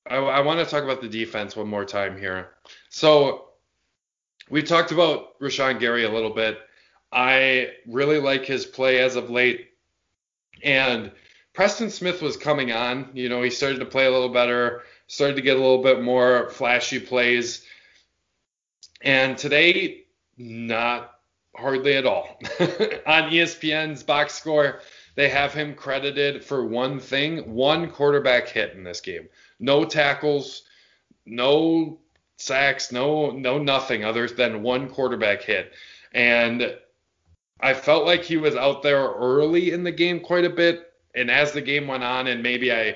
I, 0.10 0.18
I 0.18 0.40
want 0.42 0.60
to 0.60 0.66
talk 0.66 0.84
about 0.84 1.02
the 1.02 1.08
defense 1.08 1.56
one 1.56 1.68
more 1.68 1.86
time 1.86 2.18
here. 2.18 2.50
So 2.90 3.50
we 4.50 4.64
talked 4.64 4.92
about 4.92 5.40
Rashan 5.40 5.80
Gary 5.80 6.04
a 6.04 6.12
little 6.12 6.32
bit. 6.32 6.58
I 7.12 7.70
really 7.88 8.20
like 8.20 8.46
his 8.46 8.66
play 8.66 9.00
as 9.00 9.16
of 9.16 9.30
late. 9.30 9.70
And 10.64 11.12
Preston 11.54 11.90
Smith 11.90 12.22
was 12.22 12.38
coming 12.38 12.72
on. 12.72 13.10
You 13.14 13.30
know, 13.30 13.42
he 13.42 13.50
started 13.50 13.80
to 13.80 13.86
play 13.86 14.06
a 14.06 14.12
little 14.12 14.30
better, 14.30 14.84
started 15.08 15.36
to 15.36 15.42
get 15.42 15.58
a 15.58 15.60
little 15.60 15.84
bit 15.84 16.02
more 16.02 16.50
flashy 16.50 17.00
plays. 17.00 17.64
And 19.02 19.38
today, 19.38 20.06
not 20.38 21.12
hardly 21.56 21.96
at 21.96 22.06
all. 22.06 22.40
on 22.60 23.32
ESPN's 23.32 24.04
box 24.04 24.34
score, 24.34 24.82
they 25.20 25.28
have 25.28 25.54
him 25.54 25.76
credited 25.76 26.46
for 26.46 26.64
one 26.66 26.98
thing 26.98 27.54
one 27.54 27.92
quarterback 27.92 28.48
hit 28.48 28.74
in 28.74 28.86
this 28.86 29.02
game. 29.02 29.28
No 29.60 29.84
tackles, 29.84 30.64
no 31.26 32.00
sacks, 32.38 32.94
no 32.94 33.32
no 33.32 33.58
nothing 33.58 34.06
other 34.06 34.30
than 34.30 34.64
one 34.64 34.88
quarterback 34.88 35.42
hit. 35.42 35.74
And 36.14 36.74
I 37.60 37.74
felt 37.74 38.06
like 38.06 38.24
he 38.24 38.38
was 38.38 38.56
out 38.56 38.82
there 38.82 39.12
early 39.12 39.72
in 39.72 39.84
the 39.84 39.92
game 39.92 40.22
quite 40.22 40.46
a 40.46 40.50
bit, 40.50 40.90
and 41.14 41.30
as 41.30 41.52
the 41.52 41.60
game 41.60 41.86
went 41.86 42.06
on, 42.06 42.28
and 42.28 42.42
maybe 42.42 42.72
I 42.72 42.96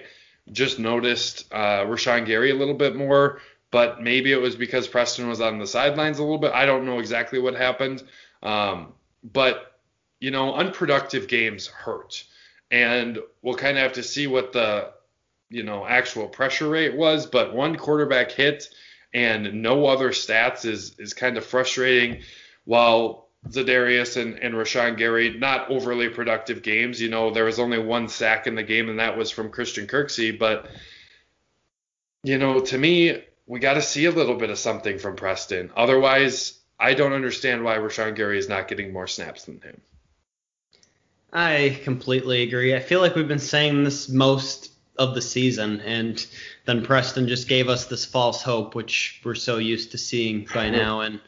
just 0.49 0.79
noticed 0.79 1.53
uh, 1.53 1.83
Rashan 1.83 2.25
Gary 2.25 2.51
a 2.51 2.55
little 2.55 2.73
bit 2.73 2.95
more, 2.95 3.41
but 3.69 4.01
maybe 4.01 4.31
it 4.31 4.39
was 4.39 4.55
because 4.55 4.88
Preston 4.88 5.27
was 5.27 5.41
on 5.41 5.59
the 5.59 5.67
sidelines 5.67 6.19
a 6.19 6.23
little 6.23 6.38
bit. 6.38 6.53
I 6.53 6.65
don't 6.65 6.86
know 6.86 6.99
exactly 6.99 7.39
what 7.39 7.53
happened, 7.53 8.01
um, 8.43 8.93
but 9.25 9.72
you 10.23 10.31
know, 10.31 10.53
unproductive 10.53 11.27
games 11.27 11.67
hurt, 11.67 12.23
and 12.71 13.19
we'll 13.41 13.57
kind 13.57 13.77
of 13.77 13.83
have 13.83 13.93
to 13.93 14.03
see 14.03 14.25
what 14.25 14.53
the 14.53 14.89
you 15.49 15.63
know 15.63 15.86
actual 15.86 16.29
pressure 16.29 16.69
rate 16.69 16.95
was. 16.95 17.25
But 17.25 17.53
one 17.53 17.75
quarterback 17.75 18.31
hit 18.31 18.69
and 19.13 19.62
no 19.62 19.86
other 19.86 20.12
stats 20.12 20.63
is 20.63 20.97
is 20.97 21.13
kind 21.13 21.36
of 21.36 21.45
frustrating. 21.45 22.21
While 22.63 23.27
Za'Darius 23.49 24.15
and, 24.15 24.39
and 24.39 24.53
Rashan 24.53 24.95
Gary, 24.95 25.38
not 25.38 25.69
overly 25.69 26.07
productive 26.07 26.63
games. 26.63 27.01
You 27.01 27.09
know, 27.09 27.31
there 27.31 27.43
was 27.43 27.59
only 27.59 27.79
one 27.79 28.07
sack 28.07 28.47
in 28.47 28.55
the 28.55 28.63
game, 28.63 28.88
and 28.88 28.99
that 28.99 29.17
was 29.17 29.29
from 29.29 29.51
Christian 29.51 29.88
Kirksey. 29.88 30.39
But, 30.39 30.69
you 32.23 32.38
know, 32.38 32.62
to 32.62 32.77
me, 32.77 33.21
we 33.45 33.59
got 33.59 33.73
to 33.73 33.81
see 33.81 34.05
a 34.05 34.12
little 34.12 34.38
bit 34.38 34.51
of 34.51 34.57
something 34.57 34.99
from 34.99 35.17
Preston. 35.17 35.71
Otherwise, 35.75 36.57
I 36.79 36.93
don't 36.93 37.12
understand 37.12 37.65
why 37.65 37.75
Rashan 37.75 38.15
Gary 38.15 38.38
is 38.38 38.47
not 38.47 38.69
getting 38.69 38.93
more 38.93 39.07
snaps 39.07 39.43
than 39.43 39.59
him. 39.59 39.81
I 41.34 41.80
completely 41.84 42.43
agree. 42.43 42.76
I 42.76 42.80
feel 42.80 43.02
like 43.02 43.15
we've 43.15 43.28
been 43.28 43.39
saying 43.39 43.84
this 43.84 44.08
most 44.08 44.72
of 45.00 45.15
the 45.15 45.22
season, 45.22 45.82
and 45.82 46.24
then 46.65 46.86
Preston 46.86 47.28
just 47.28 47.48
gave 47.48 47.67
us 47.67 47.86
this 47.86 48.06
false 48.06 48.43
hope, 48.43 48.76
which 48.76 49.19
we're 49.24 49.34
so 49.34 49.58
used 49.58 49.91
to 49.91 49.98
seeing 49.98 50.48
by 50.54 50.69
now, 50.69 51.02
and 51.02 51.19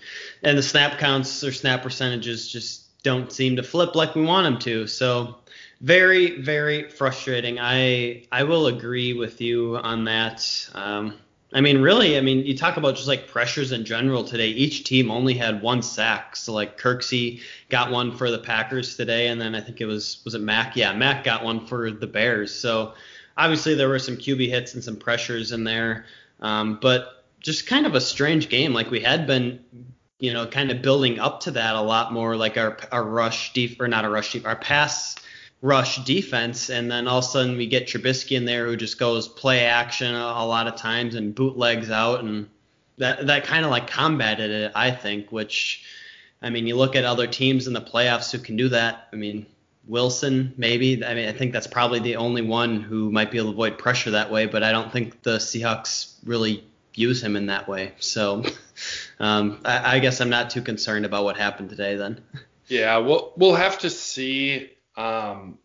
and 0.43 0.55
the 0.55 0.63
snap 0.63 0.99
counts 0.99 1.43
or 1.43 1.51
snap 1.51 1.81
percentages 1.81 2.47
just 2.47 3.01
don't 3.01 3.31
seem 3.31 3.55
to 3.55 3.63
flip 3.63 3.95
like 3.95 4.13
we 4.13 4.21
want 4.21 4.45
them 4.45 4.59
to. 4.59 4.85
So 4.85 5.37
very 5.81 6.39
very 6.39 6.87
frustrating. 6.89 7.57
I 7.59 8.27
I 8.31 8.43
will 8.43 8.67
agree 8.67 9.13
with 9.13 9.41
you 9.41 9.77
on 9.77 10.05
that. 10.05 10.69
Um, 10.75 11.15
I 11.55 11.61
mean, 11.61 11.81
really, 11.81 12.17
I 12.17 12.21
mean, 12.21 12.45
you 12.45 12.57
talk 12.57 12.75
about 12.75 12.97
just 12.97 13.07
like 13.07 13.29
pressures 13.29 13.71
in 13.71 13.85
general 13.85 14.25
today. 14.25 14.49
Each 14.49 14.83
team 14.83 15.09
only 15.09 15.33
had 15.33 15.61
one 15.61 15.81
sack. 15.81 16.35
So 16.35 16.51
like 16.51 16.77
Kirksey 16.77 17.39
got 17.69 17.91
one 17.91 18.11
for 18.11 18.29
the 18.29 18.37
Packers 18.37 18.97
today, 18.97 19.27
and 19.27 19.39
then 19.39 19.55
I 19.55 19.61
think 19.61 19.79
it 19.79 19.85
was 19.85 20.21
was 20.25 20.35
it 20.35 20.41
Mack? 20.41 20.75
Yeah, 20.75 20.91
Mack 20.93 21.23
got 21.23 21.45
one 21.45 21.65
for 21.65 21.91
the 21.91 22.07
Bears. 22.07 22.53
So 22.53 22.93
obviously 23.37 23.73
there 23.73 23.87
were 23.87 23.99
some 23.99 24.17
QB 24.17 24.49
hits 24.49 24.73
and 24.73 24.83
some 24.83 24.97
pressures 24.97 25.53
in 25.53 25.63
there, 25.63 26.07
um, 26.41 26.77
but 26.81 27.23
just 27.39 27.67
kind 27.67 27.85
of 27.85 27.95
a 27.95 28.01
strange 28.01 28.49
game. 28.49 28.73
Like 28.73 28.91
we 28.91 28.99
had 28.99 29.25
been, 29.25 29.63
you 30.19 30.33
know, 30.33 30.47
kind 30.47 30.71
of 30.71 30.81
building 30.81 31.19
up 31.19 31.39
to 31.41 31.51
that 31.51 31.75
a 31.75 31.81
lot 31.81 32.11
more. 32.11 32.35
Like 32.35 32.57
our 32.57 32.77
our 32.91 33.03
rush 33.05 33.53
deep 33.53 33.79
or 33.79 33.87
not 33.87 34.03
a 34.03 34.09
rush 34.09 34.33
deep, 34.33 34.45
our 34.45 34.57
pass 34.57 35.15
rush 35.65 36.03
defense, 36.05 36.69
and 36.69 36.91
then 36.91 37.07
all 37.07 37.17
of 37.17 37.23
a 37.23 37.27
sudden 37.27 37.57
we 37.57 37.65
get 37.65 37.87
Trubisky 37.87 38.37
in 38.37 38.45
there 38.45 38.67
who 38.67 38.75
just 38.75 38.99
goes 38.99 39.27
play 39.27 39.65
action 39.65 40.13
a, 40.13 40.19
a 40.19 40.45
lot 40.45 40.67
of 40.67 40.75
times 40.75 41.15
and 41.15 41.33
bootlegs 41.33 41.89
out, 41.89 42.23
and 42.23 42.47
that 42.99 43.25
that 43.25 43.45
kind 43.45 43.65
of 43.65 43.71
like 43.71 43.87
combated 43.87 44.51
it, 44.51 44.71
I 44.75 44.91
think. 44.91 45.31
Which, 45.31 45.83
I 46.41 46.51
mean, 46.51 46.67
you 46.67 46.75
look 46.75 46.95
at 46.95 47.03
other 47.03 47.25
teams 47.25 47.65
in 47.65 47.73
the 47.73 47.81
playoffs 47.81 48.31
who 48.31 48.37
can 48.37 48.57
do 48.57 48.69
that. 48.69 49.07
I 49.11 49.15
mean, 49.15 49.47
Wilson, 49.87 50.53
maybe. 50.55 51.03
I 51.03 51.15
mean, 51.15 51.27
I 51.27 51.31
think 51.31 51.51
that's 51.51 51.67
probably 51.67 51.99
the 51.99 52.17
only 52.17 52.43
one 52.43 52.79
who 52.79 53.11
might 53.11 53.31
be 53.31 53.39
able 53.39 53.49
to 53.49 53.55
avoid 53.55 53.79
pressure 53.79 54.11
that 54.11 54.31
way, 54.31 54.45
but 54.45 54.61
I 54.61 54.71
don't 54.71 54.93
think 54.93 55.23
the 55.23 55.37
Seahawks 55.37 56.13
really 56.23 56.63
use 56.93 57.23
him 57.23 57.35
in 57.35 57.47
that 57.47 57.67
way. 57.67 57.93
So 57.99 58.43
um, 59.19 59.61
I, 59.65 59.95
I, 59.95 59.99
guess 59.99 60.21
I'm 60.21 60.29
not 60.29 60.51
too 60.51 60.61
concerned 60.61 61.05
about 61.05 61.23
what 61.23 61.37
happened 61.37 61.71
today 61.71 61.95
then. 61.95 62.21
Yeah, 62.67 62.97
we'll 62.99 63.33
we'll 63.35 63.55
have 63.55 63.79
to 63.79 63.89
see 63.89 64.74
um, 64.97 65.57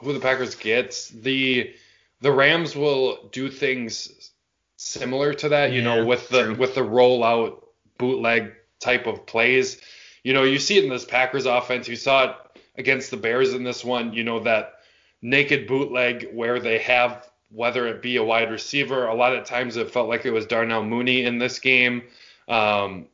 who 0.00 0.12
the 0.12 0.20
Packers 0.20 0.54
gets. 0.54 1.08
The 1.08 1.74
the 2.20 2.32
Rams 2.32 2.74
will 2.74 3.28
do 3.30 3.48
things 3.48 4.30
similar 4.76 5.34
to 5.34 5.50
that, 5.50 5.72
you 5.72 5.82
yeah, 5.82 5.96
know, 5.96 6.06
with 6.06 6.28
the 6.28 6.44
true. 6.44 6.54
with 6.54 6.74
the 6.74 6.82
rollout 6.82 7.62
bootleg 7.98 8.52
type 8.80 9.06
of 9.06 9.26
plays. 9.26 9.80
You 10.22 10.32
know, 10.32 10.44
you 10.44 10.58
see 10.58 10.78
it 10.78 10.84
in 10.84 10.90
this 10.90 11.04
Packers 11.04 11.46
offense. 11.46 11.88
You 11.88 11.96
saw 11.96 12.24
it 12.24 12.36
against 12.76 13.10
the 13.10 13.16
Bears 13.16 13.54
in 13.54 13.64
this 13.64 13.84
one, 13.84 14.12
you 14.12 14.24
know, 14.24 14.40
that 14.40 14.74
naked 15.20 15.66
bootleg 15.66 16.28
where 16.32 16.60
they 16.60 16.78
have, 16.78 17.28
whether 17.50 17.86
it 17.88 18.02
be 18.02 18.16
a 18.16 18.24
wide 18.24 18.50
receiver, 18.50 19.06
a 19.06 19.14
lot 19.14 19.34
of 19.34 19.44
times 19.44 19.76
it 19.76 19.90
felt 19.90 20.08
like 20.08 20.24
it 20.24 20.30
was 20.30 20.46
Darnell 20.46 20.84
Mooney 20.84 21.24
in 21.24 21.38
this 21.38 21.58
game, 21.58 22.04
um, 22.46 23.06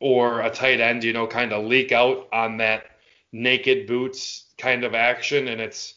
or 0.00 0.42
a 0.42 0.50
tight 0.50 0.80
end, 0.80 1.02
you 1.02 1.14
know, 1.14 1.26
kind 1.26 1.52
of 1.52 1.64
leak 1.64 1.92
out 1.92 2.28
on 2.32 2.58
that 2.58 2.84
naked 3.32 3.86
boots 3.86 4.45
kind 4.58 4.84
of 4.84 4.94
action. 4.94 5.48
And 5.48 5.60
it's, 5.60 5.94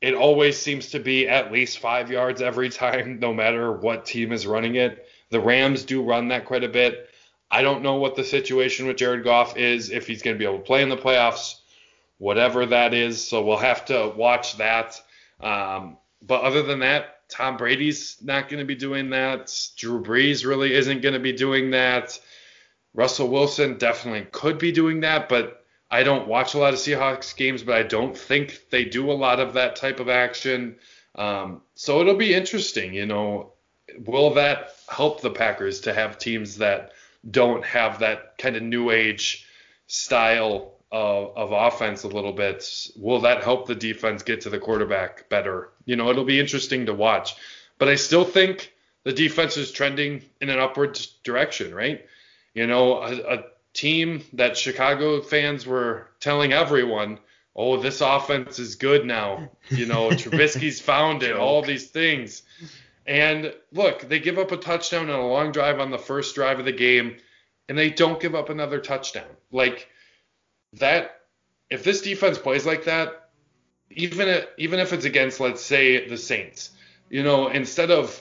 it 0.00 0.14
always 0.14 0.56
seems 0.58 0.90
to 0.90 1.00
be 1.00 1.28
at 1.28 1.52
least 1.52 1.78
five 1.78 2.10
yards 2.10 2.42
every 2.42 2.70
time, 2.70 3.18
no 3.18 3.34
matter 3.34 3.72
what 3.72 4.06
team 4.06 4.32
is 4.32 4.46
running 4.46 4.76
it. 4.76 5.06
The 5.30 5.40
Rams 5.40 5.84
do 5.84 6.02
run 6.02 6.28
that 6.28 6.46
quite 6.46 6.64
a 6.64 6.68
bit. 6.68 7.08
I 7.50 7.62
don't 7.62 7.82
know 7.82 7.96
what 7.96 8.14
the 8.14 8.24
situation 8.24 8.86
with 8.86 8.98
Jared 8.98 9.24
Goff 9.24 9.56
is, 9.56 9.90
if 9.90 10.06
he's 10.06 10.22
going 10.22 10.36
to 10.36 10.38
be 10.38 10.44
able 10.44 10.58
to 10.58 10.64
play 10.64 10.82
in 10.82 10.88
the 10.88 10.96
playoffs 10.96 11.56
whatever 12.18 12.66
that 12.66 12.92
is. 12.92 13.26
So 13.26 13.44
we'll 13.44 13.56
have 13.56 13.86
to 13.86 14.12
watch 14.14 14.58
that. 14.58 15.00
Um, 15.40 15.96
but 16.20 16.42
other 16.42 16.62
than 16.62 16.80
that, 16.80 17.28
Tom 17.28 17.56
Brady's 17.56 18.18
not 18.22 18.48
going 18.48 18.58
to 18.58 18.66
be 18.66 18.74
doing 18.74 19.10
that. 19.10 19.54
Drew 19.76 20.02
Brees 20.02 20.44
really 20.44 20.74
isn't 20.74 21.02
going 21.02 21.14
to 21.14 21.20
be 21.20 21.32
doing 21.32 21.70
that. 21.70 22.18
Russell 22.94 23.28
Wilson 23.28 23.78
definitely 23.78 24.26
could 24.32 24.58
be 24.58 24.72
doing 24.72 25.00
that, 25.00 25.28
but 25.28 25.57
I 25.90 26.02
don't 26.02 26.28
watch 26.28 26.54
a 26.54 26.58
lot 26.58 26.74
of 26.74 26.78
Seahawks 26.78 27.34
games, 27.34 27.62
but 27.62 27.76
I 27.76 27.82
don't 27.82 28.16
think 28.16 28.68
they 28.70 28.84
do 28.84 29.10
a 29.10 29.14
lot 29.14 29.40
of 29.40 29.54
that 29.54 29.76
type 29.76 30.00
of 30.00 30.08
action. 30.08 30.76
Um, 31.14 31.62
so 31.74 32.00
it'll 32.00 32.16
be 32.16 32.34
interesting, 32.34 32.92
you 32.92 33.06
know, 33.06 33.52
will 34.04 34.34
that 34.34 34.74
help 34.88 35.20
the 35.20 35.30
Packers 35.30 35.80
to 35.82 35.94
have 35.94 36.18
teams 36.18 36.58
that 36.58 36.92
don't 37.28 37.64
have 37.64 38.00
that 38.00 38.38
kind 38.38 38.56
of 38.56 38.62
new 38.62 38.90
age 38.90 39.46
style 39.86 40.74
of, 40.92 41.36
of 41.36 41.52
offense 41.52 42.04
a 42.04 42.08
little 42.08 42.32
bit. 42.32 42.64
Will 42.96 43.20
that 43.20 43.42
help 43.42 43.66
the 43.66 43.74
defense 43.74 44.22
get 44.22 44.42
to 44.42 44.50
the 44.50 44.58
quarterback 44.58 45.28
better? 45.28 45.70
You 45.84 45.96
know, 45.96 46.10
it'll 46.10 46.24
be 46.24 46.40
interesting 46.40 46.86
to 46.86 46.94
watch. 46.94 47.34
But 47.78 47.88
I 47.88 47.94
still 47.94 48.24
think 48.24 48.72
the 49.04 49.12
defense 49.12 49.56
is 49.56 49.72
trending 49.72 50.22
in 50.40 50.50
an 50.50 50.58
upward 50.58 51.00
direction, 51.24 51.74
right? 51.74 52.04
You 52.54 52.66
know, 52.66 53.02
a, 53.02 53.16
a 53.16 53.44
team 53.78 54.24
that 54.32 54.56
Chicago 54.56 55.22
fans 55.22 55.66
were 55.66 56.08
telling 56.18 56.52
everyone, 56.52 57.18
oh, 57.54 57.80
this 57.80 58.00
offense 58.00 58.58
is 58.58 58.74
good 58.74 59.06
now. 59.06 59.50
You 59.70 59.86
know, 59.86 60.08
Trubisky's 60.10 60.80
found 60.80 61.22
it, 61.22 61.36
all 61.36 61.62
these 61.62 61.86
things. 61.86 62.42
And 63.06 63.54
look, 63.72 64.08
they 64.08 64.18
give 64.18 64.38
up 64.38 64.52
a 64.52 64.56
touchdown 64.56 65.08
on 65.08 65.20
a 65.20 65.26
long 65.26 65.52
drive 65.52 65.78
on 65.78 65.90
the 65.90 65.98
first 65.98 66.34
drive 66.34 66.58
of 66.58 66.64
the 66.64 66.72
game, 66.72 67.16
and 67.68 67.78
they 67.78 67.90
don't 67.90 68.20
give 68.20 68.34
up 68.34 68.50
another 68.50 68.80
touchdown. 68.80 69.28
Like, 69.52 69.88
that 70.74 71.20
if 71.70 71.84
this 71.84 72.02
defense 72.02 72.36
plays 72.36 72.66
like 72.66 72.84
that, 72.84 73.30
even 73.90 74.28
if, 74.28 74.46
even 74.58 74.80
if 74.80 74.92
it's 74.92 75.04
against 75.04 75.40
let's 75.40 75.62
say 75.62 76.06
the 76.06 76.18
Saints, 76.18 76.70
you 77.08 77.22
know, 77.22 77.48
instead 77.48 77.90
of 77.90 78.20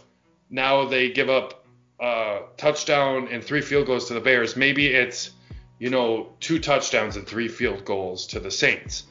now 0.49 0.86
they 0.86 1.10
give 1.10 1.30
up 1.30 1.66
a 1.99 2.41
touchdown 2.58 3.28
and 3.32 3.43
three 3.43 3.62
field 3.62 3.88
goals 3.88 4.08
to 4.08 4.14
the 4.14 4.22
Bears, 4.22 4.55
maybe 4.55 4.88
it's 4.88 5.32
you 5.80 5.90
know 5.90 6.34
two 6.40 6.60
touchdowns 6.60 7.16
and 7.18 7.28
three 7.28 7.48
field 7.48 7.86
goals 7.86 8.28
to 8.28 8.40
the 8.40 8.52
Saints. 8.52 9.04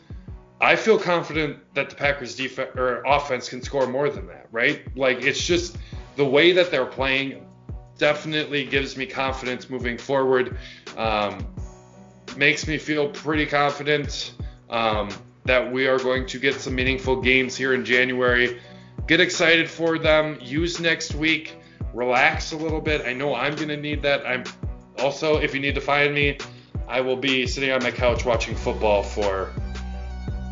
I 0.61 0.77
feel 0.77 0.99
confident 0.99 1.59
that 1.75 1.91
the 1.91 1.97
Packers 1.97 2.35
defense 2.35 2.71
or 2.77 3.03
offense 3.05 3.49
can 3.49 3.62
score 3.62 3.87
more 3.87 4.09
than 4.09 4.27
that, 4.29 4.49
right? 4.51 4.83
Like 4.97 5.23
it's 5.23 5.45
just 5.45 5.77
the 6.17 6.25
way 6.25 6.53
that 6.53 6.71
they're 6.71 6.87
playing 6.87 7.47
definitely 7.99 8.64
gives 8.64 8.97
me 8.97 9.07
confidence 9.07 9.69
moving 9.69 9.99
forward. 9.99 10.57
Um, 10.97 11.47
makes 12.37 12.67
me 12.67 12.79
feel 12.79 13.09
pretty 13.11 13.47
confident 13.47 14.35
um, 14.71 15.11
that 15.45 15.73
we 15.73 15.87
are 15.87 15.99
going 15.99 16.27
to 16.27 16.39
get 16.39 16.55
some 16.55 16.75
meaningful 16.75 17.21
games 17.21 17.57
here 17.57 17.75
in 17.75 17.85
January. 17.85 18.61
Get 19.07 19.21
excited 19.21 19.69
for 19.71 19.99
them. 19.99 20.39
Use 20.41 20.81
next 20.81 21.14
week. 21.14 21.57
relax 21.97 22.53
a 22.53 22.57
little 22.57 22.81
bit. 22.81 23.07
I 23.07 23.12
know 23.14 23.35
I'm 23.35 23.55
going 23.55 23.69
to 23.69 23.77
need 23.77 24.03
that. 24.03 24.27
I'm 24.27 24.45
also, 24.99 25.39
if 25.39 25.55
you 25.55 25.61
need 25.61 25.75
to 25.75 25.81
find 25.81 26.14
me, 26.14 26.39
I 26.89 27.01
will 27.01 27.16
be 27.16 27.47
sitting 27.47 27.70
on 27.72 27.82
my 27.82 27.91
couch 27.91 28.24
watching 28.24 28.55
football 28.55 29.03
for, 29.03 29.53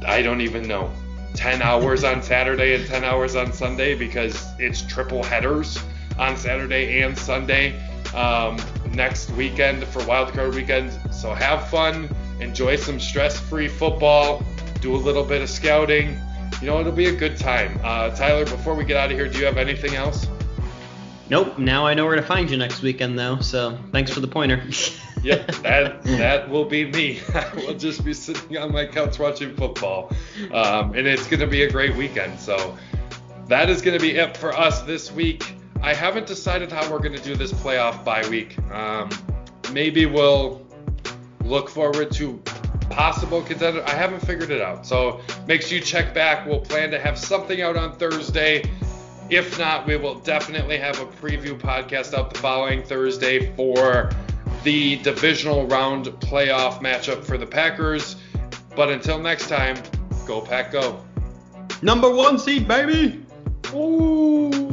I 0.07 0.21
don't 0.23 0.41
even 0.41 0.67
know, 0.67 0.91
10 1.35 1.63
hours 1.63 2.05
on 2.05 2.23
Saturday 2.23 2.75
and 2.75 2.87
10 2.87 3.05
hours 3.05 3.37
on 3.37 3.53
Sunday 3.53 3.95
because 3.95 4.47
it's 4.59 4.83
triple 4.83 5.23
headers 5.23 5.79
on 6.19 6.37
Saturday 6.37 7.03
and 7.03 7.17
Sunday 7.17 7.81
um, 8.15 8.57
next 8.93 9.31
weekend 9.31 9.85
for 9.85 10.01
wildcard 10.03 10.55
weekend. 10.55 10.93
So 11.13 11.35
have 11.35 11.69
fun, 11.69 12.09
enjoy 12.41 12.77
some 12.77 12.99
stress-free 12.99 13.69
football, 13.69 14.45
do 14.81 14.95
a 14.95 14.97
little 14.97 15.25
bit 15.25 15.43
of 15.43 15.51
scouting. 15.51 16.19
You 16.61 16.69
know, 16.69 16.81
it'll 16.81 16.93
be 16.93 17.07
a 17.07 17.15
good 17.15 17.37
time. 17.37 17.79
Uh, 17.83 18.11
Tyler, 18.11 18.45
before 18.45 18.75
we 18.75 18.85
get 18.85 18.97
out 18.97 19.11
of 19.11 19.17
here, 19.17 19.29
do 19.29 19.39
you 19.39 19.45
have 19.45 19.57
anything 19.57 19.95
else? 19.95 20.27
Nope. 21.31 21.59
Now 21.59 21.87
I 21.87 21.95
know 21.95 22.05
where 22.05 22.17
to 22.17 22.23
find 22.23 22.51
you 22.51 22.57
next 22.57 22.83
weekend, 22.83 23.19
though. 23.19 23.39
So 23.41 23.79
thanks 23.93 24.13
for 24.13 24.21
the 24.21 24.29
pointer. 24.29 24.63
yep, 25.25 25.47
that 25.63 26.03
that 26.05 26.49
will 26.49 26.65
be 26.65 26.85
me. 26.85 27.21
I 27.35 27.51
will 27.55 27.75
just 27.75 28.05
be 28.05 28.15
sitting 28.15 28.57
on 28.59 28.73
my 28.73 28.87
couch 28.87 29.19
watching 29.19 29.57
football, 29.57 30.13
um, 30.53 30.95
and 30.95 31.07
it's 31.07 31.27
going 31.27 31.41
to 31.41 31.47
be 31.47 31.63
a 31.63 31.71
great 31.71 31.97
weekend. 31.97 32.39
So 32.39 32.77
that 33.49 33.71
is 33.71 33.83
going 33.83 33.99
to 33.99 34.03
be 34.03 34.17
it 34.17 34.37
for 34.37 34.53
us 34.53 34.83
this 34.83 35.11
week. 35.11 35.55
I 35.83 35.93
haven't 35.93 36.27
decided 36.27 36.73
how 36.73 36.91
we're 36.91 36.99
going 36.99 37.17
to 37.17 37.23
do 37.23 37.35
this 37.35 37.53
playoff 37.53 38.05
bye 38.05 38.27
week. 38.29 38.59
Um, 38.71 39.11
maybe 39.73 40.07
we'll 40.07 40.67
look 41.45 41.69
forward 41.69 42.11
to 42.13 42.41
possible 42.89 43.43
contender. 43.43 43.83
I 43.87 43.91
haven't 43.91 44.21
figured 44.21 44.51
it 44.51 44.61
out. 44.61 44.87
So 44.87 45.21
make 45.47 45.63
sure 45.63 45.79
you 45.79 45.85
check 45.85 46.15
back. 46.15 46.47
We'll 46.47 46.61
plan 46.61 46.91
to 46.91 46.99
have 46.99 47.19
something 47.19 47.61
out 47.61 47.77
on 47.77 47.97
Thursday. 47.97 48.71
If 49.31 49.59
not, 49.59 49.87
we 49.87 49.97
will 49.97 50.17
definitely 50.21 50.77
have 50.79 51.01
a 51.01 51.07
preview 51.07 51.59
podcast 51.59 52.15
out 52.15 52.33
the 52.33 52.39
following 52.39 52.83
Thursday 52.83 53.55
for 53.57 54.11
the 54.65 54.97
divisional 54.97 55.67
round 55.67 56.07
playoff 56.07 56.81
matchup 56.81 57.23
for 57.23 57.39
the 57.39 57.47
Packers. 57.47 58.17
But 58.75 58.91
until 58.91 59.19
next 59.19 59.49
time, 59.49 59.77
go 60.27 60.41
Pack 60.41 60.73
Go. 60.73 61.05
Number 61.83 62.13
one 62.13 62.39
seed, 62.39 62.67
baby. 62.67 63.23
Ooh. 63.73 64.64